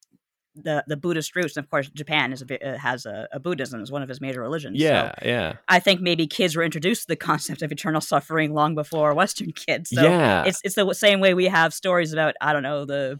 [0.54, 3.80] the the Buddhist roots, and of course, Japan is a, uh, has a, a Buddhism
[3.80, 4.78] as one of his major religions.
[4.78, 5.52] so yeah, yeah.
[5.68, 9.52] I think maybe kids were introduced to the concept of eternal suffering long before Western
[9.52, 9.90] kids.
[9.90, 10.44] So yeah.
[10.44, 13.18] it's it's the same way we have stories about I don't know the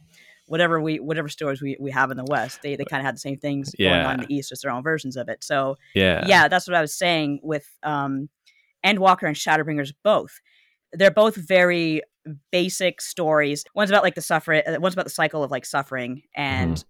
[0.53, 2.61] whatever we whatever stories we, we have in the West.
[2.61, 4.71] They they kind of had the same things going on in the East, just their
[4.71, 5.43] own versions of it.
[5.43, 6.27] So yeah.
[6.27, 8.29] yeah, that's what I was saying with um,
[8.85, 10.43] Endwalker and Shadowbringers both.
[10.93, 12.03] They're both very
[12.51, 13.65] basic stories.
[13.75, 14.62] One's about like the suffering.
[14.67, 16.85] Uh, one's about the cycle of like suffering, and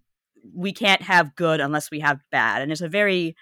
[0.53, 2.63] we can't have good unless we have bad.
[2.63, 3.33] And it's a very,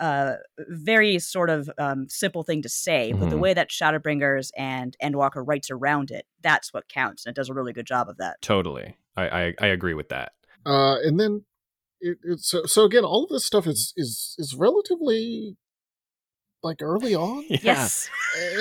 [0.00, 0.36] uh,
[0.68, 3.40] very sort of um, simple thing to say, but the Mhm.
[3.40, 7.54] way that Shadowbringers and Endwalker writes around it, that's what counts, and it does a
[7.54, 8.40] really good job of that.
[8.42, 8.96] Totally.
[9.16, 10.32] I, I I agree with that.
[10.66, 11.44] uh, and then
[12.00, 15.56] it, it's so so again, all of this stuff is is is relatively
[16.62, 17.44] like early on.
[17.50, 17.58] Yeah.
[17.62, 18.08] Yes,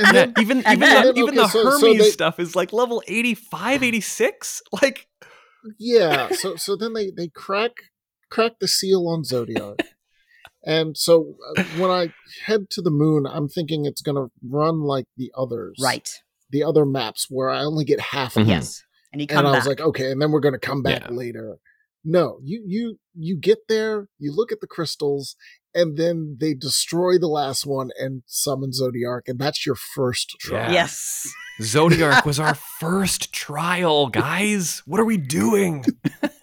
[0.03, 2.39] And Yeah, even and even then- the, even okay, the so- so Hermes they- stuff
[2.39, 5.07] is like level 85 86 like
[5.77, 7.71] yeah, so so then they they crack
[8.29, 9.79] crack the seal on Zodiark.
[10.65, 12.13] And so uh, when I
[12.45, 15.77] head to the moon, I'm thinking it's going to run like the others.
[15.81, 16.09] right.
[16.51, 18.47] The other maps where I only get half of Mhm.
[18.47, 18.55] them.
[18.57, 19.59] Yes, and you come and I back.
[19.59, 21.11] was like, okay, and then we're going to come back Yeah.
[21.15, 21.57] later.
[22.03, 25.35] No, you you you get there, you look at the crystals,
[25.75, 30.67] and then they destroy the last one and summon Zodiark, and that's your first try.
[30.67, 30.71] Yeah.
[30.71, 31.31] yes.
[31.61, 34.81] Zodiark was our first trial, guys.
[34.85, 35.85] What are we doing?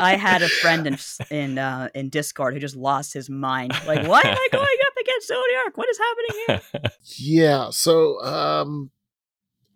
[0.00, 0.98] I had a friend in
[1.30, 3.72] in uh, in Discord who just lost his mind.
[3.86, 5.76] Like, why am I going up against Zodiark?
[5.76, 6.44] What is happening
[6.82, 6.90] here?
[7.18, 7.70] Yeah.
[7.70, 8.90] So, um,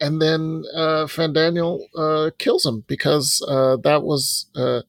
[0.01, 4.83] and then uh, Fandaniel uh, kills him because uh, that was uh,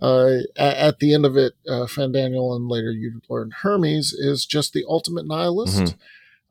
[0.00, 1.54] uh, at, at the end of it.
[1.66, 5.94] Uh, Fandaniel and later you learn Hermes is just the ultimate nihilist, Mhm.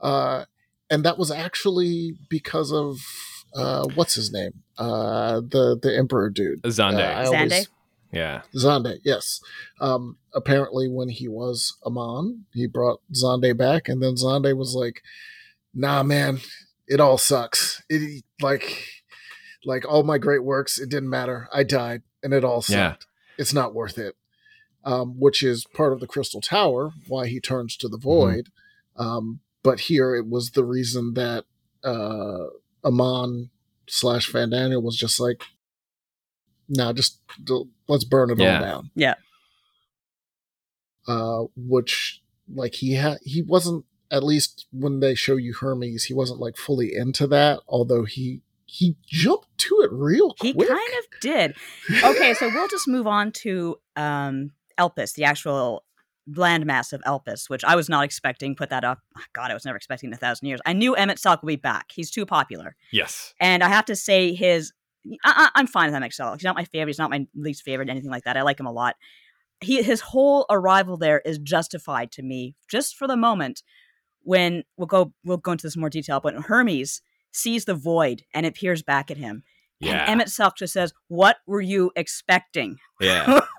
[0.01, 0.45] uh,
[0.89, 2.97] and that was actually because of
[3.53, 4.63] uh, what's his name?
[4.77, 6.61] Uh, the the emperor dude.
[6.63, 6.99] Xande.
[6.99, 7.41] Uh, I Xande?
[7.51, 7.67] always-
[8.11, 8.41] yeah.
[8.55, 9.41] Xande, yes.
[9.79, 15.01] Um, apparently, when he was Amon, he brought Xande back, and then Xande was like,
[15.73, 16.39] "Nah, man,
[16.87, 17.83] it all sucks.
[17.89, 18.87] It like,
[19.65, 21.47] like all my great works, it didn't matter.
[21.53, 22.91] I died, and it all Yeah.
[22.91, 23.07] sucked.
[23.37, 24.15] It's not worth it."
[24.83, 28.49] Um, which is part of the Crystal Tower, why he turns to the Void.
[28.95, 31.45] Um, but here it was the reason that
[31.83, 32.45] uh,
[32.83, 33.49] Amon
[33.87, 35.41] slash Fandaniel was just like,
[36.69, 38.55] "Nah, just d- let's burn it Yeah.
[38.55, 39.13] all down." Yeah.
[41.07, 42.21] uh, which
[42.53, 46.57] like he had he wasn't at least when they show you Hermes, he wasn't like
[46.57, 47.59] fully into that.
[47.67, 50.55] Although he he jumped to it real quick.
[50.55, 51.55] He kind of did.
[52.03, 55.83] Okay, so we'll just move on to um, Elpis, the actual
[56.29, 58.55] landmass of Elpis, which I was not expecting.
[58.55, 58.99] Put that up.
[59.33, 60.59] God, I was never expecting in a thousand years.
[60.65, 61.91] I knew Emet-Selch would be back.
[61.93, 62.75] He's too popular.
[62.91, 63.35] Yes.
[63.39, 64.73] And I have to say, his
[65.23, 66.35] I, I, I'm fine with Emet-Selch.
[66.35, 66.89] He's not my favorite.
[66.89, 67.89] He's not my least favorite.
[67.89, 68.37] Anything like that.
[68.37, 68.95] I like him a lot.
[69.61, 73.63] He his whole arrival there is justified to me, just for the moment
[74.21, 76.19] when we'll go we'll go into this more detail.
[76.19, 79.43] But Hermes sees the void and it peers back at him,
[79.79, 80.05] Yeah.
[80.09, 82.77] and Emet-Selch just says, "What were you expecting?
[82.99, 83.39] yeah.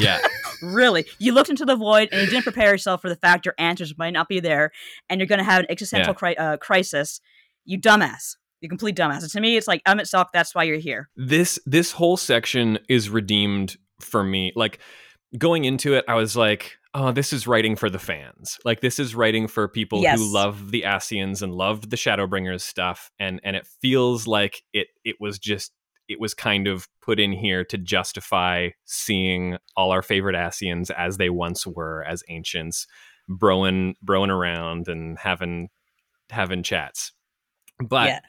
[0.00, 0.18] Yeah.
[0.62, 1.06] really?
[1.20, 3.96] You looked into the void and you didn't prepare yourself for the fact your answers
[3.96, 4.72] might not be there,
[5.08, 7.20] and you're going to have an existential cri- uh, crisis.
[7.64, 9.22] You dumbass." You complete dumbass.
[9.22, 10.26] And to me, it's like Emet-Selch.
[10.32, 11.08] That's why you're here.
[11.16, 14.78] this this whole section is redeemed for me like
[15.38, 18.98] going into it i was like oh this is writing for the fans like this
[18.98, 20.18] is writing for people Yes.
[20.18, 24.88] who love the Ascians and loved the shadowbringers stuff and and it feels like it
[25.04, 25.72] it was just
[26.08, 31.16] it was kind of put in here to justify seeing all our favorite Ascians as
[31.16, 32.86] they once were as ancients
[33.28, 35.68] broing broing around and having
[36.30, 37.12] having chats
[37.78, 38.20] but Yeah.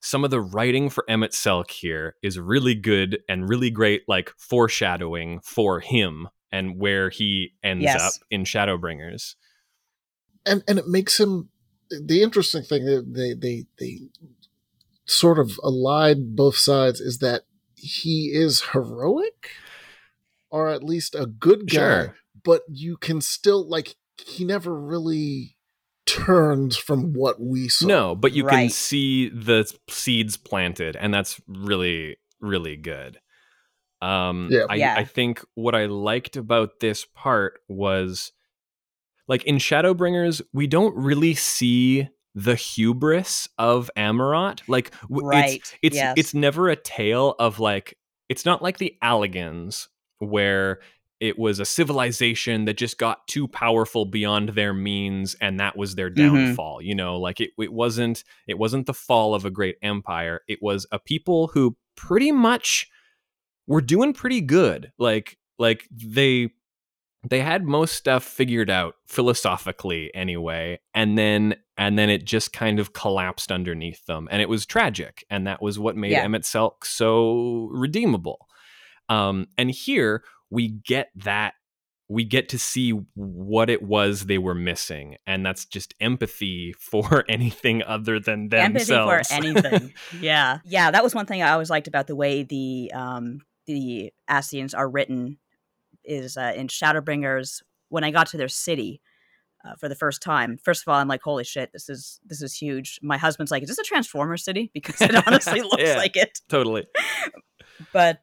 [0.00, 5.40] some of the writing for Emet-Selch here is really good and really great, like foreshadowing
[5.40, 8.00] for him and where he ends Yes.
[8.02, 9.34] up in Shadowbringers.
[10.46, 11.50] and and it makes him
[11.90, 13.98] the interesting thing that they they they
[15.04, 17.42] sort of allied both sides is that
[17.74, 19.50] he is heroic
[20.50, 22.16] or at least a good guy Sure.
[22.42, 25.56] but you can still like he never really
[26.08, 31.40] turns from what we saw No, but you can see the seeds planted, and that's
[31.46, 33.18] really, really good.
[34.00, 34.66] Um, Yeah.
[34.70, 34.94] I, Yeah.
[34.96, 38.32] I think what I liked about this part was
[39.26, 44.62] like in Shadowbringers, we don't really see the hubris of Amaurot.
[44.68, 45.56] Like, w- Right.
[45.56, 46.14] it's it's yes.
[46.16, 50.80] it's never a tale of like it's not like the Allagans where
[51.20, 55.94] it was a civilization that just got too powerful beyond their means and that was
[55.96, 56.16] their Mhm.
[56.16, 60.40] downfall you know like it, it wasn't it wasn't the fall of a great empire
[60.48, 62.86] it was a people who pretty much
[63.66, 66.50] were doing pretty good like like they
[67.28, 72.78] they had most stuff figured out philosophically anyway and then and then it just kind
[72.78, 76.24] of collapsed underneath them and it was tragic and that was what made Yeah.
[76.24, 78.46] Emet-Selch so redeemable
[79.08, 81.54] um and here we get that
[82.10, 87.24] we get to see what it was they were missing and that's just empathy for
[87.28, 89.94] anything other than themselves empathy for anything.
[90.20, 90.90] yeah, yeah.
[90.90, 94.88] That was one thing I always liked about the way the um, the Ascians are
[94.88, 95.38] written.
[96.04, 99.02] Is uh, in Shadowbringers when I got to their city
[99.62, 100.56] uh, for the first time.
[100.64, 102.98] First of all, I'm like, holy shit, this is this is huge.
[103.02, 104.70] My husband's like, is this a Transformer city?
[104.74, 105.98] Because it honestly looks Yeah.
[105.98, 106.40] like it.
[106.48, 106.86] totally
[107.92, 108.22] But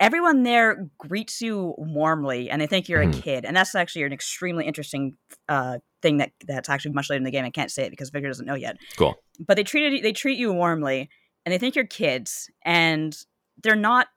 [0.00, 4.12] everyone there greets you warmly, and they think you're a kid, and that's actually an
[4.12, 5.16] extremely interesting
[5.48, 7.44] uh, thing that that's actually much later in the game.
[7.44, 8.76] I can't say it because Victor doesn't know yet.
[8.96, 9.16] Cool.
[9.46, 11.10] But they treated they treat you warmly,
[11.44, 13.16] and they think you're kids, and
[13.62, 14.08] they're not.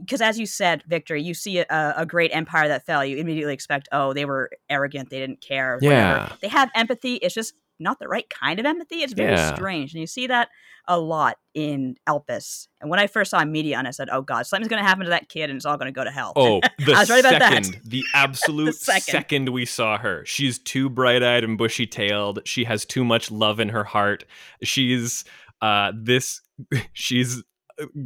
[0.00, 3.52] Because as you said, Victor, you see a, a great empire that fell, you immediately
[3.52, 5.74] expect, oh, they were arrogant, they didn't care.
[5.74, 5.90] whatever.
[5.92, 6.32] Yeah.
[6.40, 7.16] they have empathy.
[7.16, 8.96] It's just not the right kind of empathy.
[9.02, 9.54] It's very Yeah.
[9.54, 10.48] strange, and you see that
[10.86, 12.68] a lot in Elpis.
[12.80, 15.10] And when I first saw Meteion, I said, "Oh God, something's going to happen to
[15.10, 17.20] that kid, and it's all going to go to hell." Oh, the I was right
[17.20, 17.64] about that.
[17.64, 19.02] second, the absolute second.
[19.12, 19.48] second.
[19.48, 22.40] we saw her, she's too bright-eyed and bushy-tailed.
[22.44, 24.24] She has too much love in her heart.
[24.62, 25.24] She's
[25.62, 26.40] uh this
[26.92, 27.42] she's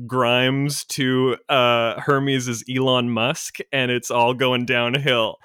[0.06, 5.36] Grimes to uh Hermes is Elon Musk and it's all going downhill.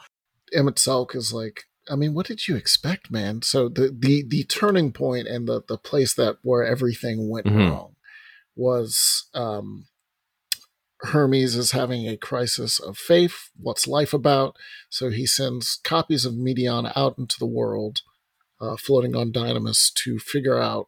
[0.53, 3.41] Emmett Selk is like, I mean, what did you expect, man?
[3.41, 7.69] So the the the turning point and the the place that where everything went Mhm.
[7.69, 7.95] wrong
[8.55, 9.87] was um
[11.01, 13.49] Hermes is having a crisis of faith.
[13.57, 14.55] What's life about?
[14.89, 18.01] So he sends copies of Meteion out into the world,
[18.61, 20.87] uh, floating on Dynamis to figure out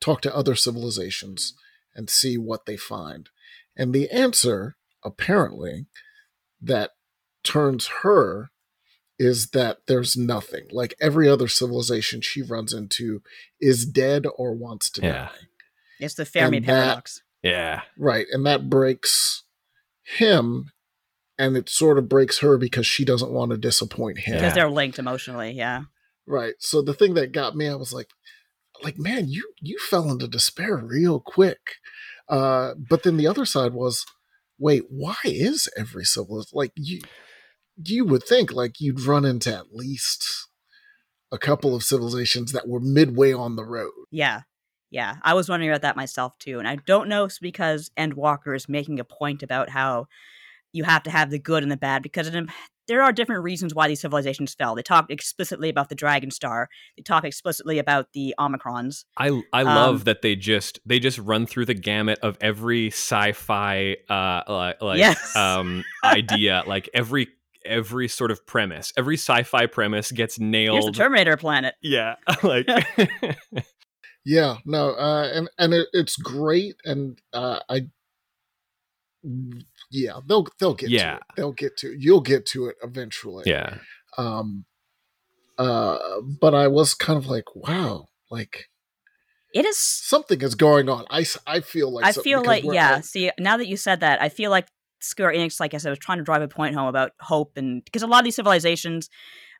[0.00, 1.54] talk to other civilizations
[1.94, 3.30] and see what they find.
[3.74, 5.86] And the answer, apparently,
[6.60, 6.92] that
[7.42, 8.50] turns her
[9.18, 10.66] is that there's nothing.
[10.70, 13.22] Like every other civilization she runs into
[13.60, 15.12] is dead or wants to Yeah.
[15.26, 15.38] die.
[16.00, 17.22] It's the Fermi And that- paradox.
[17.42, 17.82] Yeah.
[17.96, 18.26] Right.
[18.32, 19.44] And that breaks
[20.02, 20.70] him
[21.38, 24.34] and it sort of breaks her because she doesn't want to disappoint him.
[24.36, 25.82] Because they're linked emotionally, yeah.
[26.26, 26.54] Right.
[26.58, 28.08] So the thing that got me, I was like,
[28.82, 31.76] like, man, you you fell into despair real quick.
[32.28, 34.04] Uh, but then the other side was,
[34.58, 37.00] wait, why is every civilization like you?
[37.82, 40.48] You would think like you'd run into at least
[41.32, 43.90] a couple of civilizations that were midway on the road.
[44.10, 44.42] Yeah.
[44.90, 45.16] Yeah.
[45.22, 46.58] I was wondering about that myself too.
[46.58, 50.06] And I don't know if it's because Endwalker is making a point about how
[50.72, 52.44] you have to have the good and the bad because it,
[52.86, 54.74] there are different reasons why these civilizations fell.
[54.76, 56.68] They talk explicitly about the Dragon Star.
[56.96, 59.04] They talk explicitly about the Omicrons.
[59.16, 62.88] I I love Um, that they just they just run through the gamut of every
[62.88, 65.34] sci-fi uh like, like Yes.
[65.34, 67.28] um idea like every
[67.66, 71.74] every sort of premise every sci-fi premise gets Here's the nailed Terminator planet.
[71.82, 72.66] yeah like
[74.28, 77.82] Yeah, no, uh, and and it, it's great, and uh, I,
[79.90, 81.10] yeah, they'll they'll get Yeah.
[81.12, 81.22] to it.
[81.36, 83.44] They'll get to you'll get to it eventually.
[83.46, 83.78] yeah
[84.18, 84.64] Um,
[85.58, 85.98] uh,
[86.40, 88.68] but I was kind of like, wow, like
[89.54, 91.04] It is something is going on.
[91.10, 92.96] I, I feel like I feel like yeah.
[92.96, 94.66] all- See, now that you said that, I feel like
[95.00, 97.84] Square Enix, like I said, was trying to drive a point home about hope, and
[97.84, 99.08] because a lot of these civilizations,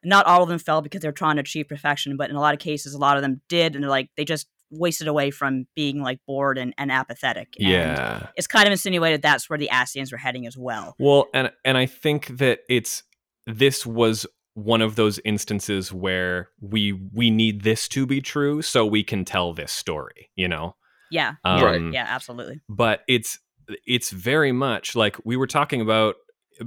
[0.05, 2.55] not all of them fell because they're trying to achieve perfection, but in a lot
[2.55, 5.67] of cases, a lot of them did, and they're like they just wasted away from
[5.77, 7.55] being like bored and, and apathetic.
[7.59, 10.97] And yeah it's kind of insinuated that's where the Ascians were heading as well.
[10.99, 13.05] well and and i think that it's
[13.47, 18.85] this was one of those instances where we we need this to be true so
[18.85, 20.75] we can tell this story you know
[21.11, 21.93] Yeah, um, Right.
[21.93, 22.61] yeah, absolutely.
[22.69, 23.39] but it's
[23.87, 26.15] it's very much like we were talking about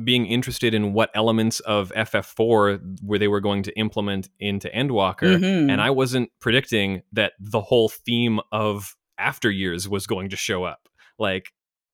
[0.04, 5.40] being interested in what elements of FF4 where they were going to implement into Endwalker
[5.40, 5.72] Mhm.
[5.72, 10.64] and I wasn't predicting that the whole theme of After Years was going to show
[10.64, 10.88] up
[11.18, 11.52] like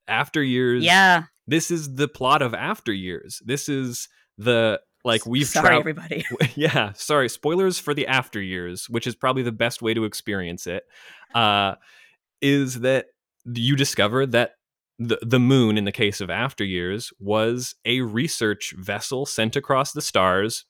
[0.08, 5.48] After Years yeah, this is the plot of After Years this is the like we've
[5.48, 6.26] sorry trav- everybody.
[6.56, 10.66] yeah sorry spoilers for the after years which is probably the best way to experience
[10.68, 10.84] it
[11.36, 11.76] uh
[12.42, 13.06] is that
[13.46, 14.54] you discover that
[14.98, 19.92] the, the moon in the case of after years was a research vessel sent across
[19.92, 20.66] the stars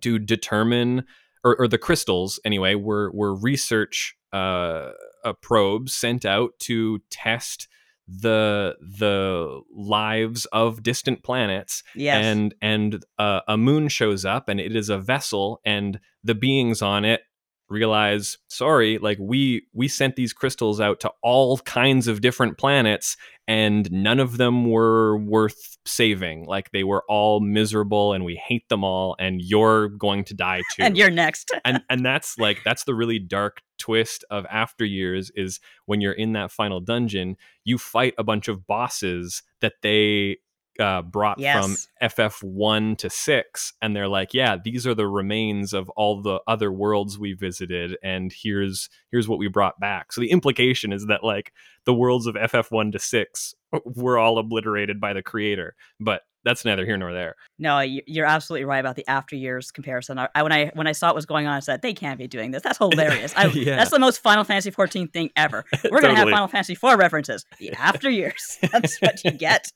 [0.00, 1.04] to determine
[1.44, 4.90] or, or the crystals anyway were were research uh,
[5.24, 7.68] uh probes sent out to test
[8.08, 11.82] the the lives of distant planets.
[11.94, 16.34] Yes, and and uh, a moon shows up and it is a vessel and the
[16.34, 17.22] beings on it
[17.68, 23.16] realize sorry like we we sent these crystals out to all kinds of different planets
[23.48, 28.68] and none of them were worth saving like they were all miserable and we hate
[28.68, 31.50] them all and you're going to die too and you're next.
[31.64, 36.12] and and that's like that's the really dark twist of after years is when you're
[36.12, 40.36] in that final dungeon you fight a bunch of bosses that they
[40.80, 45.88] uh, brought from ff1 to 6 and they're like yeah these are the remains of
[45.90, 50.12] all the other worlds we visited and here's here's what we brought back.
[50.12, 51.52] So the implication is that like
[51.84, 53.54] the worlds of ff1 to 6
[53.84, 58.64] were all obliterated by the creator but that's neither here nor there No, you're absolutely
[58.64, 60.18] right about the after years comparison.
[60.18, 62.26] I, when I when I saw what was going on, I said they can't be
[62.28, 62.62] doing this.
[62.62, 63.32] That's hilarious.
[63.36, 63.76] I, Yeah.
[63.76, 65.64] That's the most Final Fantasy 14 thing ever.
[65.90, 67.44] We're gonna have Final Fantasy 4 references.
[67.58, 68.58] The after years.
[68.72, 69.70] That's what you get.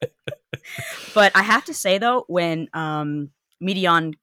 [1.15, 3.31] but I have to say though, when um
[3.63, 4.15] Meteion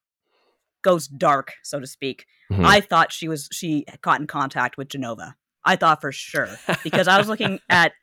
[0.81, 2.63] goes dark, so to speak, Mhm.
[2.65, 5.33] I thought she was she caught in contact with Jenova.
[5.63, 6.47] I thought for sure
[6.83, 7.93] because I was looking at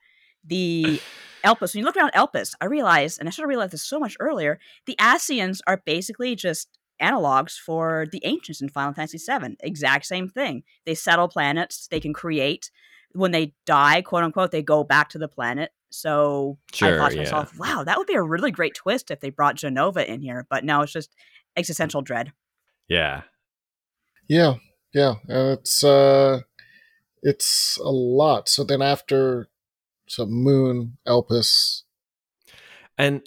[0.45, 1.01] the
[1.43, 1.74] Elpis.
[1.74, 4.16] When you look around Elpis, I realized, and I should have realized this so much
[4.20, 9.57] earlier, the Ascians are basically just analogs for the ancients in Final Fantasy VII.
[9.61, 10.62] Exact same thing.
[10.86, 11.88] They settle planets.
[11.90, 12.70] They can create.
[13.12, 15.70] When they die, quote unquote, they go back to the planet.
[15.90, 17.22] So I Sure, thought to yeah.
[17.22, 20.47] myself, wow, that would be a really great twist if they brought Jenova in here.
[20.49, 21.14] But no, it's just
[21.57, 22.32] existential dread.
[22.88, 23.22] yeah
[24.28, 24.55] Yeah,
[24.95, 26.40] yeah, and it's uh,
[27.22, 28.49] it's a lot.
[28.49, 29.49] So then after,
[30.07, 31.82] so Moon, Elpis,
[32.98, 33.22] and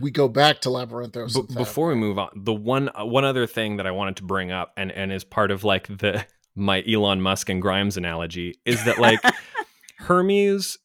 [0.00, 1.34] we go back to Labyrinthos.
[1.34, 4.24] B- before we move on, the one uh, one other thing that I wanted to
[4.24, 6.24] bring up, and and is part of like the
[6.54, 9.20] my Elon Musk and Grimes analogy, is that like
[9.98, 10.78] Hermes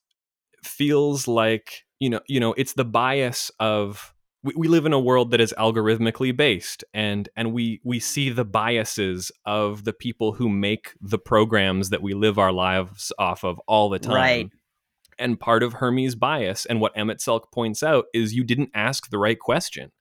[0.63, 4.99] feels like you know you know it's the bias of we, we live in a
[4.99, 10.33] world that is algorithmically based and and we we see the biases of the people
[10.33, 14.49] who make the programs that we live our lives off of all the time Right.
[15.20, 19.17] And part of hermes bias and what Emet-Selch points out is you didn't ask the
[19.17, 19.91] right question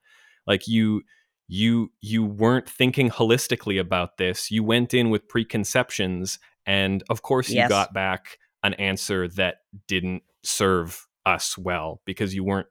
[0.47, 1.03] like you
[1.49, 7.49] you you weren't thinking holistically about this you went in with preconceptions and of course
[7.51, 7.69] you Yes.
[7.69, 9.57] got back an answer that
[9.87, 12.66] didn't serve us well because you weren't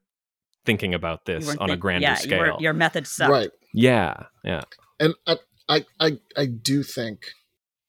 [0.66, 3.32] thinking about this weren't on a grander yeah, scale Your, your method sucked.
[3.32, 3.50] Right.
[3.74, 4.62] yeah yeah
[5.00, 5.38] and I,
[5.70, 7.20] I, I, I do think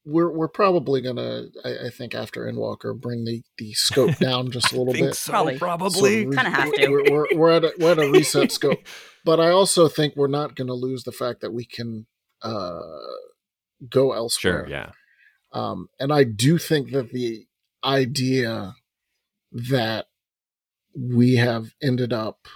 [0.09, 1.45] we're we're probably gonna.
[1.65, 5.15] I, I think after Endwalker, bring the the scope down just a little think bit.
[5.17, 5.59] so Probably.
[5.59, 5.91] probably,
[6.23, 6.89] So re- Kinda have to.
[6.89, 8.81] We're, we're, we're at a, we're at a reset scope,
[9.25, 12.07] but I also think we're not going to lose the fact that we can
[12.43, 12.81] uh,
[13.89, 14.65] go elsewhere.
[14.65, 14.91] sure yeah
[15.53, 17.47] Um, and I do think that the
[17.85, 18.75] idea
[19.53, 20.07] that
[20.97, 22.49] we have ended up,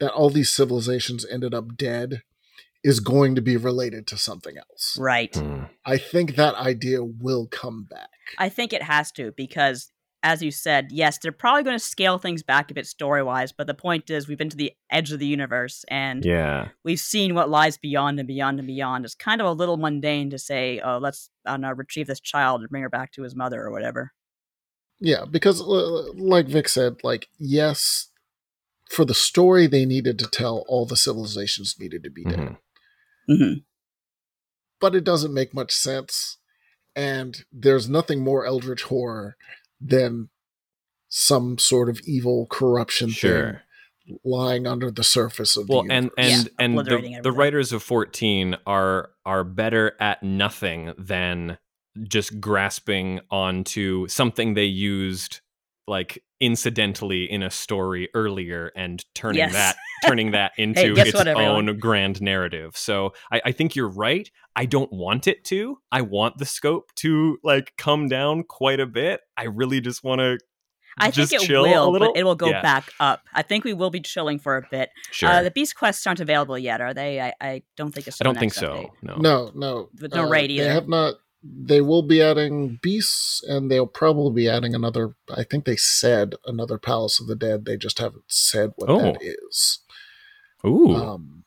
[0.00, 2.22] that all these civilizations ended up dead,
[2.84, 4.96] is going to be related to something else.
[4.98, 5.34] Right.
[5.34, 5.62] Hmm.
[5.86, 8.10] I think that idea will come back.
[8.38, 9.90] I think it has to because,
[10.22, 13.52] as you said, yes, they're probably going to scale things back a bit story wise.
[13.52, 17.00] But the point is, we've been to the edge of the universe and yeah we've
[17.00, 19.06] seen what lies beyond and beyond and beyond.
[19.06, 22.20] It's kind of a little mundane to say, "Oh, let's I don't know, retrieve this
[22.20, 24.12] child and bring her back to his mother or whatever."
[25.00, 28.08] Yeah, because uh, like Vic said, like yes,
[28.90, 32.38] for the story they needed to tell, all the civilizations needed to be dead.
[32.38, 32.56] Mhm.
[33.26, 33.54] Hmm
[34.84, 36.36] but it doesn't make much sense.
[36.94, 39.36] And there's nothing more eldritch horror
[39.80, 40.28] than
[41.08, 43.62] some sort of evil corruption sure
[44.06, 46.46] thing lying under the surface of well the and universe.
[46.46, 51.56] and Yeah, and the, the writers of 14 are are better at nothing than
[52.02, 55.40] just grasping onto something they used
[55.86, 59.52] like incidentally in a story earlier and turning Yes.
[59.52, 63.88] that turning that into guess its what, own grand narrative so I, I think you're
[63.88, 68.80] right i don't want it to i want the scope to like come down quite
[68.80, 70.38] a bit i really just want to
[70.96, 72.62] I just think it chill a will, little but it will go Yeah.
[72.62, 73.22] back up.
[73.34, 74.90] I think we will be chilling for a bit.
[75.10, 77.20] sure Uh, the beast quests aren't available yet, are they?
[77.20, 78.20] I, I don't think it's.
[78.20, 81.14] i don't think so no no, no, With no raid They have not.
[81.46, 85.14] They will be adding beasts, and they'll probably be adding another.
[85.28, 87.66] I think they said another Palace of the Dead.
[87.66, 89.00] They just haven't said what Oh.
[89.00, 89.80] that is.
[90.66, 91.44] ooh Um,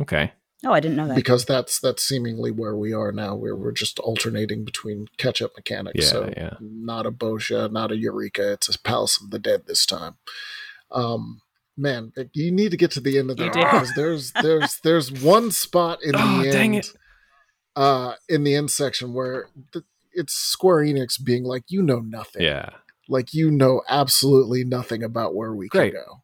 [0.00, 0.32] okay
[0.66, 1.14] Oh, I didn't know that.
[1.16, 3.34] because that's that's seemingly where we are now.
[3.34, 6.06] Where we're just alternating between catch up mechanics.
[6.06, 6.54] Yeah, so yeah.
[6.60, 8.52] not a Bozja, not a Eureka.
[8.52, 10.14] It's a Palace of the Dead this time.
[10.90, 11.42] Um,
[11.76, 15.12] man, you need to get to the end of You that because there's there's there's
[15.12, 16.92] one spot in Oh, the dang end, it.
[17.76, 22.42] Uh, in the end section where the, it's Square Enix being like, you know nothing.
[22.42, 22.70] yeah
[23.08, 25.92] Like you know absolutely nothing about where we Great.
[25.94, 26.20] can go.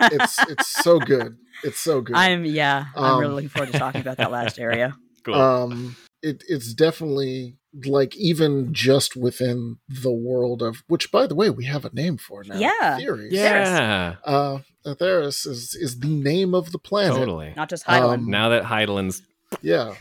[0.10, 1.36] It's it's so good.
[1.64, 2.16] It's so good.
[2.16, 2.86] I'm yeah.
[2.96, 4.96] I'm really Um, looking forward to talking about that last area.
[5.24, 11.34] cool um it, it's definitely like even just within the world of which by the
[11.34, 12.96] way we have a name for now Yeah.
[12.96, 18.14] theories yeah uh Etheirys is is the name of the planet totally Not just Hydaelyn.
[18.20, 19.22] Um, now that Hydaelyn's
[19.62, 19.94] yeah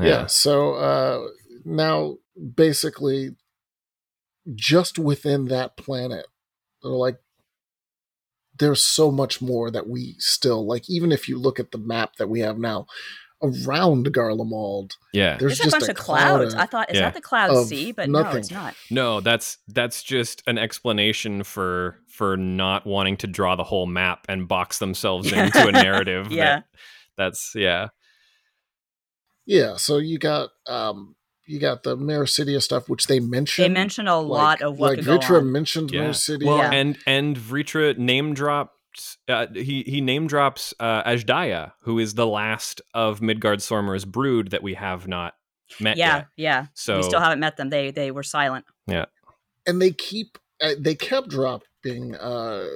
[0.00, 1.28] yeah, so uh
[1.64, 2.16] now
[2.56, 3.30] basically
[4.54, 6.26] just within that planet
[6.82, 7.18] they're like
[8.58, 12.16] there's so much more that we still like even if you look at the map
[12.16, 12.86] that we have now
[13.42, 16.54] around Garlemald yeah there's There's, just a bunch a of clouds.
[16.54, 17.02] cloud I thought is Yeah.
[17.06, 18.74] that the cloud of sea, but no, it's not.
[18.90, 24.24] no that's that's just an explanation for for not wanting to draw the whole map
[24.28, 26.44] and box themselves into a narrative Yeah.
[26.44, 26.64] that,
[27.16, 27.88] that's yeah
[29.46, 31.14] Yeah, so you got um
[31.46, 33.64] you got the Meracydia stuff, which they mentioned.
[33.64, 35.52] They mentioned a lot of what like could go Vrtra on.
[35.52, 36.46] mentioned yeah Meracydia.
[36.46, 36.70] well Yeah.
[36.72, 38.72] and and Vrtra name dropped
[39.28, 44.62] uh, he he name drops uh, Azdaja, who is the last of Midgardsormr's brood that
[44.62, 45.34] we have not
[45.80, 46.26] met Yeah, yet.
[46.36, 46.66] yeah.
[46.74, 47.70] So we still haven't met them.
[47.70, 48.64] They they were silent.
[48.86, 49.06] Yeah,
[49.66, 52.66] and they keep uh, they kept dropping uh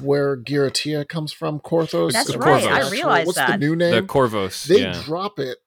[0.00, 2.12] where G'raha Tia comes from, Korthos.
[2.12, 2.70] That's right, Korthos.
[2.70, 3.52] I realized What's that.
[3.52, 3.90] the new name?
[3.90, 4.06] the name?
[4.06, 4.64] Corvos.
[4.64, 5.00] they yeah.
[5.04, 5.58] drop it.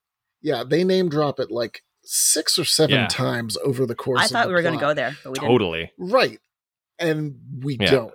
[0.42, 3.06] Yeah, they name drop it like six or seven Yeah.
[3.08, 4.20] times over the course.
[4.20, 5.48] I of thought the we were going to go there, but we didn't.
[5.50, 5.92] totally.
[5.98, 6.38] right,
[6.98, 7.90] and we Yeah.
[7.90, 8.14] don't.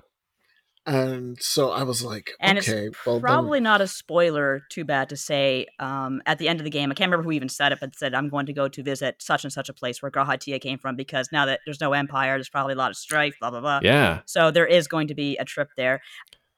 [0.89, 4.83] And so I was like, And it's okay, well, then- Probably not a spoiler, too
[4.83, 5.67] bad to say.
[5.77, 7.95] Um, at the end of the game, I can't remember who even said it, but
[7.95, 10.57] said, I'm going to go to visit such and such a place where G'raha Tia
[10.57, 13.51] came from because now that there's no empire, there's probably a lot of strife, blah,
[13.51, 13.81] blah, blah.
[13.83, 14.21] Yeah.
[14.25, 16.01] So there is going to be a trip there.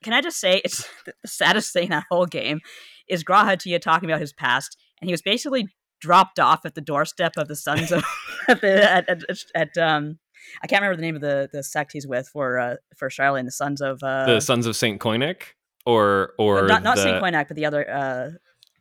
[0.02, 2.62] Can I just say, it's the saddest thing in that whole game
[3.10, 5.68] is G'raha Tia talking about his past, and he was basically
[6.00, 8.04] dropped off at the doorstep of the sons of
[8.48, 9.20] at, the, at, at,
[9.54, 10.18] at um
[10.64, 13.46] I can't remember the name of the the sect he's with for uh, for Sharlayan,
[13.46, 17.22] the Sons of uh, the Sons of Saint Coinach, or or not not the, Saint
[17.22, 17.90] Coinach, but the other.
[17.90, 18.30] Uh,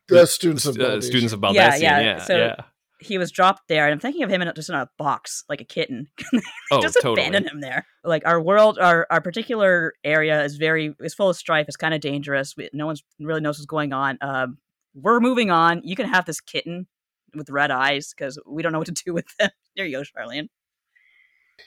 [0.09, 1.81] The students of uh, students of Yeah, Baldesion.
[1.83, 2.19] yeah, Yeah, yeah.
[2.25, 2.65] so-
[3.03, 5.43] he was dropped there, and I'm thinking of him in a, just in a box
[5.49, 6.09] like a kitten.
[6.71, 7.27] Oh, just totally.
[7.27, 7.87] abandon him there.
[8.05, 11.67] Like our world, our our particular area is very is full of strife.
[11.67, 12.55] It's kind of dangerous.
[12.57, 14.19] We, no one's really knows what's going on.
[14.21, 14.59] Um,
[14.95, 15.81] we're moving on.
[15.83, 16.87] You can have this kitten
[17.35, 19.51] with red eyes because we don't know what to do with them.
[19.77, 20.49] There you go, Sharlayan.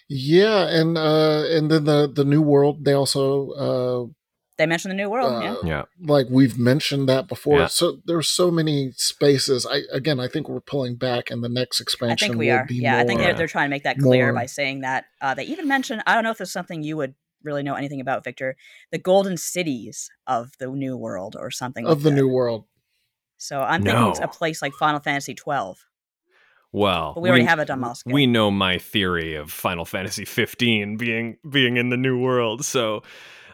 [0.10, 4.12] Yeah, and uh and then the the new world they also uh,
[4.58, 5.42] They mentioned the new world.
[5.44, 5.54] yeah.
[5.54, 5.84] uh Yeah.
[6.00, 7.60] like we've mentioned that before.
[7.60, 7.68] Yeah.
[7.68, 9.66] So there's so many spaces.
[9.66, 12.26] I again I think we're pulling back and the next expansion.
[12.26, 12.66] I think we will are.
[12.66, 15.06] be Yeah, I think they're, they're trying to make that clear more- by saying that.
[15.22, 18.00] Uh, they even mentioned, I don't know if there's something you would really know anything
[18.00, 18.56] about, Victor,
[18.92, 22.16] the golden cities of the new world or something of like the that.
[22.16, 22.66] new world.
[23.38, 25.78] So I'm thinking it's a place like Final Fantasy 12.
[26.74, 28.12] Well, But we already have a on Moscow.
[28.12, 32.66] We know my theory of Final Fantasy 15 being being in the new world.
[32.66, 33.04] So,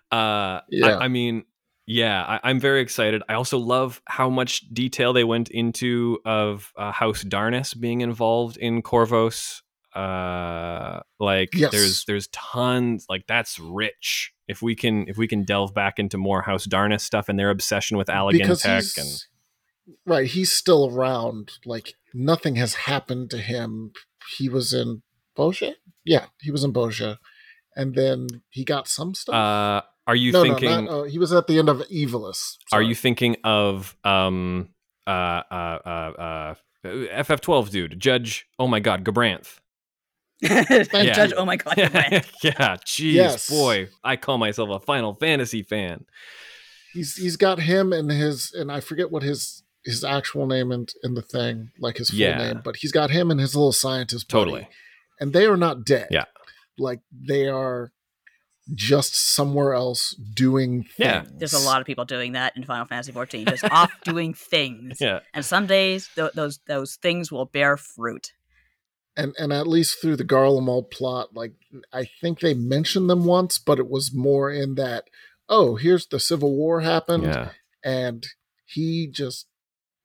[0.10, 0.98] uh, Yeah.
[0.98, 1.44] I, I mean,
[1.86, 3.22] yeah, I, I'm very excited.
[3.28, 8.58] I also love how much detail they went into of uh, House Darnus being involved
[8.58, 9.64] in Corvos.
[9.94, 11.72] Uh, like Yes.
[11.72, 14.32] there's there's tons like that's rich.
[14.48, 17.50] If we can if we can delve back into more House Darnus stuff and their
[17.50, 19.26] obsession with Allagan Tech and
[20.06, 21.52] right, he's still around.
[21.66, 23.92] Like nothing has happened to him.
[24.38, 25.02] He was in
[25.38, 25.74] Bozja.
[26.06, 27.18] Yeah, he was in Bozja,
[27.76, 29.36] and then he got some stuff.
[29.36, 30.70] uh, are you no, thinking?
[30.70, 32.58] no, not, uh, he was at the end of Evilus.
[32.72, 34.70] Are you thinking of um
[35.06, 39.60] uh uh uh uh FF12 dude, Judge oh my god, Gabranth.
[40.44, 42.22] Judge, oh my god, yeah,
[42.86, 43.50] jeez, Yes.
[43.50, 43.90] boy.
[44.04, 46.06] I call myself a Final Fantasy fan.
[46.94, 50.88] he's he's got him and his and I forget what his his actual name in,
[51.04, 52.38] in the thing, like his full Yeah.
[52.38, 54.68] name, but he's got him and his little scientist buddy, Totally.
[55.20, 56.08] and they are not dead.
[56.12, 56.26] Yeah.
[56.78, 57.92] like they are
[58.76, 60.84] just somewhere else doing.
[60.84, 60.94] Things.
[60.98, 61.24] Yeah.
[61.30, 65.02] There's a lot of people doing that in Final Fantasy 14, just off doing things.
[65.02, 65.20] Yeah.
[65.34, 68.32] And some days th- those those things will bear fruit.
[69.18, 71.54] and and at least through the Garlemald plot, like
[71.92, 75.06] I think they mentioned them once, but it was more in that.
[75.50, 77.50] Oh, here's the Civil War happened, Yeah.
[77.84, 78.26] and
[78.66, 79.48] he just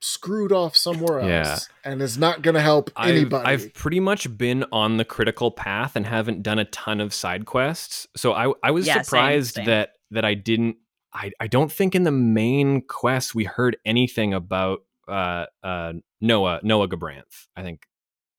[0.04, 1.58] screwed off somewhere else, Yeah.
[1.90, 3.46] and is not going to help I've, anybody.
[3.48, 7.46] I've pretty much been on the critical path and haven't done a ton of side
[7.46, 8.06] quests.
[8.16, 9.66] So I I was Yeah, surprised same.
[9.66, 10.76] that that I didn't
[11.12, 16.60] I, I don't think in the main quest we heard anything about uh uh Noah
[16.62, 17.86] Noah Gabranth, I think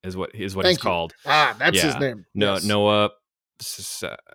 [0.04, 0.90] is what is what Thank he's you.
[0.90, 1.14] called.
[1.26, 2.26] ah, that's his name.
[2.36, 2.64] No Yes.
[2.66, 3.12] Noah S-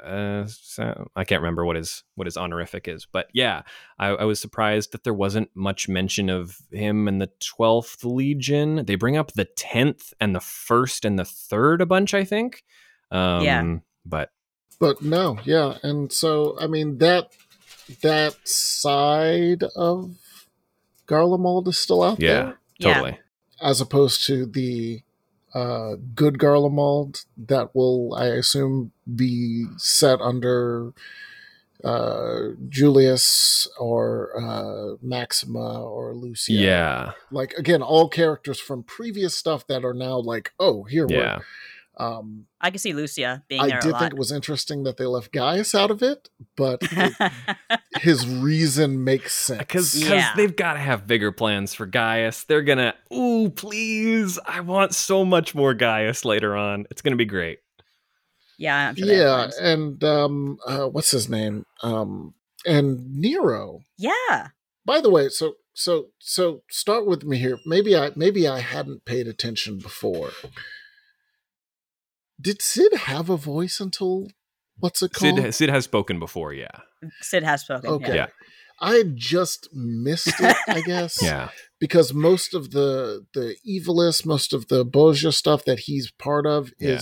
[0.02, 3.62] uh, so- I can't remember what his what his honorific is, but yeah,
[3.98, 8.84] I, I was surprised that there wasn't much mention of him in the twelfth Legion.
[8.86, 12.62] They bring up the tenth and the first and the third a bunch, I think.
[13.10, 13.76] Um, Yeah.
[14.06, 14.30] but
[14.78, 17.28] but no, yeah, and so I mean that
[18.02, 20.16] that side of
[21.06, 22.94] Garlemald is still out yeah, there, Yeah.
[22.94, 23.18] totally.
[23.60, 25.02] as opposed to the
[25.54, 30.92] uh, good Garlemald that will, I assume, be set under
[31.82, 36.52] uh, Julius or uh, Maxima or Lucia.
[36.52, 41.36] Yeah, like again, all characters from previous stuff that are now like, oh, here yeah,
[41.36, 41.42] we're.
[42.00, 44.00] Um, I can see Lucia being I there a did lot.
[44.00, 47.32] think it was interesting that they left Gaius out of it, but it-
[48.00, 49.58] his reason makes sense.
[49.58, 50.32] because Yeah.
[50.36, 52.44] they've got to have bigger plans for Gaius.
[52.44, 56.86] They're gonna, ooh, please, I want so much more Gaius later on.
[56.90, 57.58] It's gonna be great.
[58.58, 61.64] yeah, I'm sure yeah, and um, uh, what's his name?
[61.82, 62.34] Um,
[62.66, 63.80] and Nero.
[63.98, 64.48] yeah.
[64.86, 67.58] By the way, so so so start with me here.
[67.66, 70.30] Maybe I maybe I hadn't paid attention before.
[72.40, 74.28] Did Cid have a voice until
[74.78, 75.36] what's it called?
[75.36, 76.68] Cid Cid has spoken before, yeah,
[77.20, 77.90] Cid has spoken.
[77.90, 78.08] Okay.
[78.08, 78.14] Yeah.
[78.14, 78.26] Yeah.
[78.82, 81.22] I just missed it, I guess.
[81.22, 86.46] yeah, Because most of the the evilist, most of the Bozja stuff that he's part
[86.46, 86.92] of is Yeah.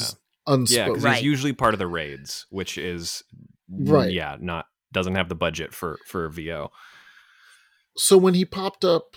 [0.48, 0.54] yeah.
[0.54, 0.92] unspoken.
[0.94, 1.14] Because Right.
[1.16, 3.22] he's usually part of the raids, which is
[3.70, 4.10] Right.
[4.10, 6.72] Yeah, not doesn't have the budget for for VO.
[7.96, 9.16] So when he popped up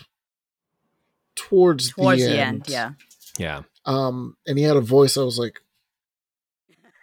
[1.36, 2.92] towards, Towards the, the end, end, yeah.
[3.40, 5.62] Yeah, um, and he had a voice, I was like,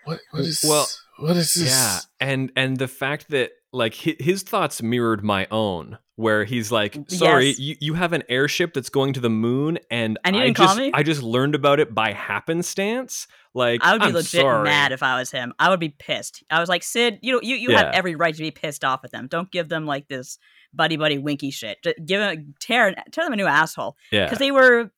[0.08, 0.20] "What?
[0.30, 0.64] What is?
[0.66, 0.86] Well,
[1.18, 1.68] what is this?
[1.70, 6.72] yeah, and and the fact that like hi- his thoughts mirrored my own, where he's
[6.72, 7.58] like, "Sorry, Yes.
[7.58, 10.78] you, you have an airship that's going to the moon, and And I just?
[10.94, 13.26] I just learned about it by happenstance.
[13.54, 14.64] Like I would be I'm legit sorry.
[14.64, 15.52] mad if I was him.
[15.58, 16.44] I would be pissed.
[16.50, 19.00] I was like, Cid, you know, you, you have every right to be pissed off
[19.04, 19.26] at them.
[19.26, 20.38] Don't give them like this
[20.72, 21.78] buddy buddy winky shit.
[21.82, 24.90] Just give them tear tear them a new asshole yeah, because they were,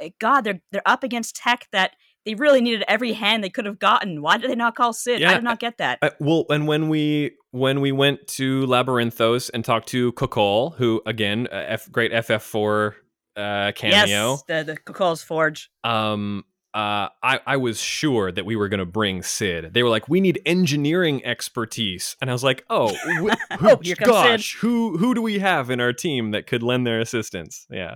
[0.00, 1.92] eh, God, they're they're up against tech that
[2.28, 4.20] they really needed every hand they could have gotten.
[4.20, 5.22] Why did they not call Cid?
[5.22, 5.98] I did not get that.
[6.02, 11.00] Uh, well, and when we when we went to Labyrinthos and talked to Kokol, who
[11.06, 12.92] again, uh, F, great FF4
[13.36, 15.70] uh, cameo, Yes, the the Forge.
[15.84, 19.72] um, uh, I I was sure that we were going to bring Cid.
[19.72, 24.56] They were like, we need engineering expertise, and I was like, oh, wh- Oh, gosh,
[24.56, 27.66] who who do we have in our team that could lend their assistance?
[27.70, 27.94] Yeah,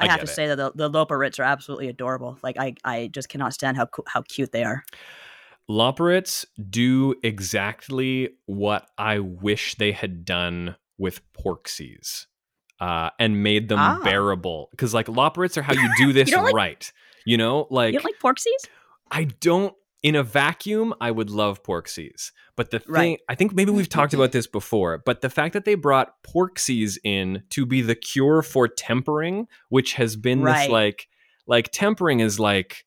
[0.00, 0.28] I, I have to it.
[0.28, 2.38] say that the, the Loporrits are absolutely adorable.
[2.42, 4.82] Like I, I just cannot stand how how cute they are.
[5.68, 12.26] Loporrits do exactly what I wish they had done with Porxies.
[12.80, 14.00] Uh, and made them Ah.
[14.02, 16.90] bearable because like Loporrits are how you do this like- right
[17.26, 18.70] you know like, you don't like Porxies?
[19.10, 23.20] i don't in a vacuum i would love porxies but the thing Right.
[23.28, 26.96] i think maybe we've talked about this before but the fact that they brought porxies
[27.04, 31.08] in to be the cure for tempering which has been this like
[31.46, 32.84] like tempering is like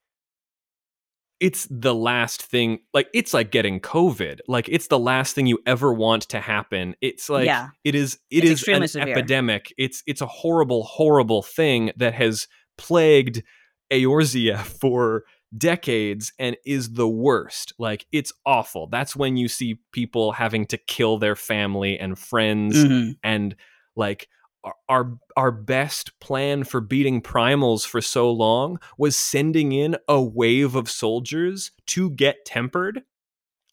[1.39, 5.59] it's the last thing like it's like getting covid like it's the last thing you
[5.65, 7.69] ever want to happen it's like Yeah.
[7.83, 9.09] it is it It's is an severe.
[9.09, 12.47] epidemic it's it's a horrible horrible thing that has
[12.77, 13.43] plagued
[13.91, 15.23] Eorzea for
[15.57, 20.77] decades and is the worst like it's awful that's when you see people having to
[20.77, 23.17] kill their family and friends Mhm.
[23.23, 23.55] and
[23.95, 24.27] like
[24.63, 30.21] our- our our best plan for beating primals for so long was sending in a
[30.21, 33.01] wave of soldiers to get tempered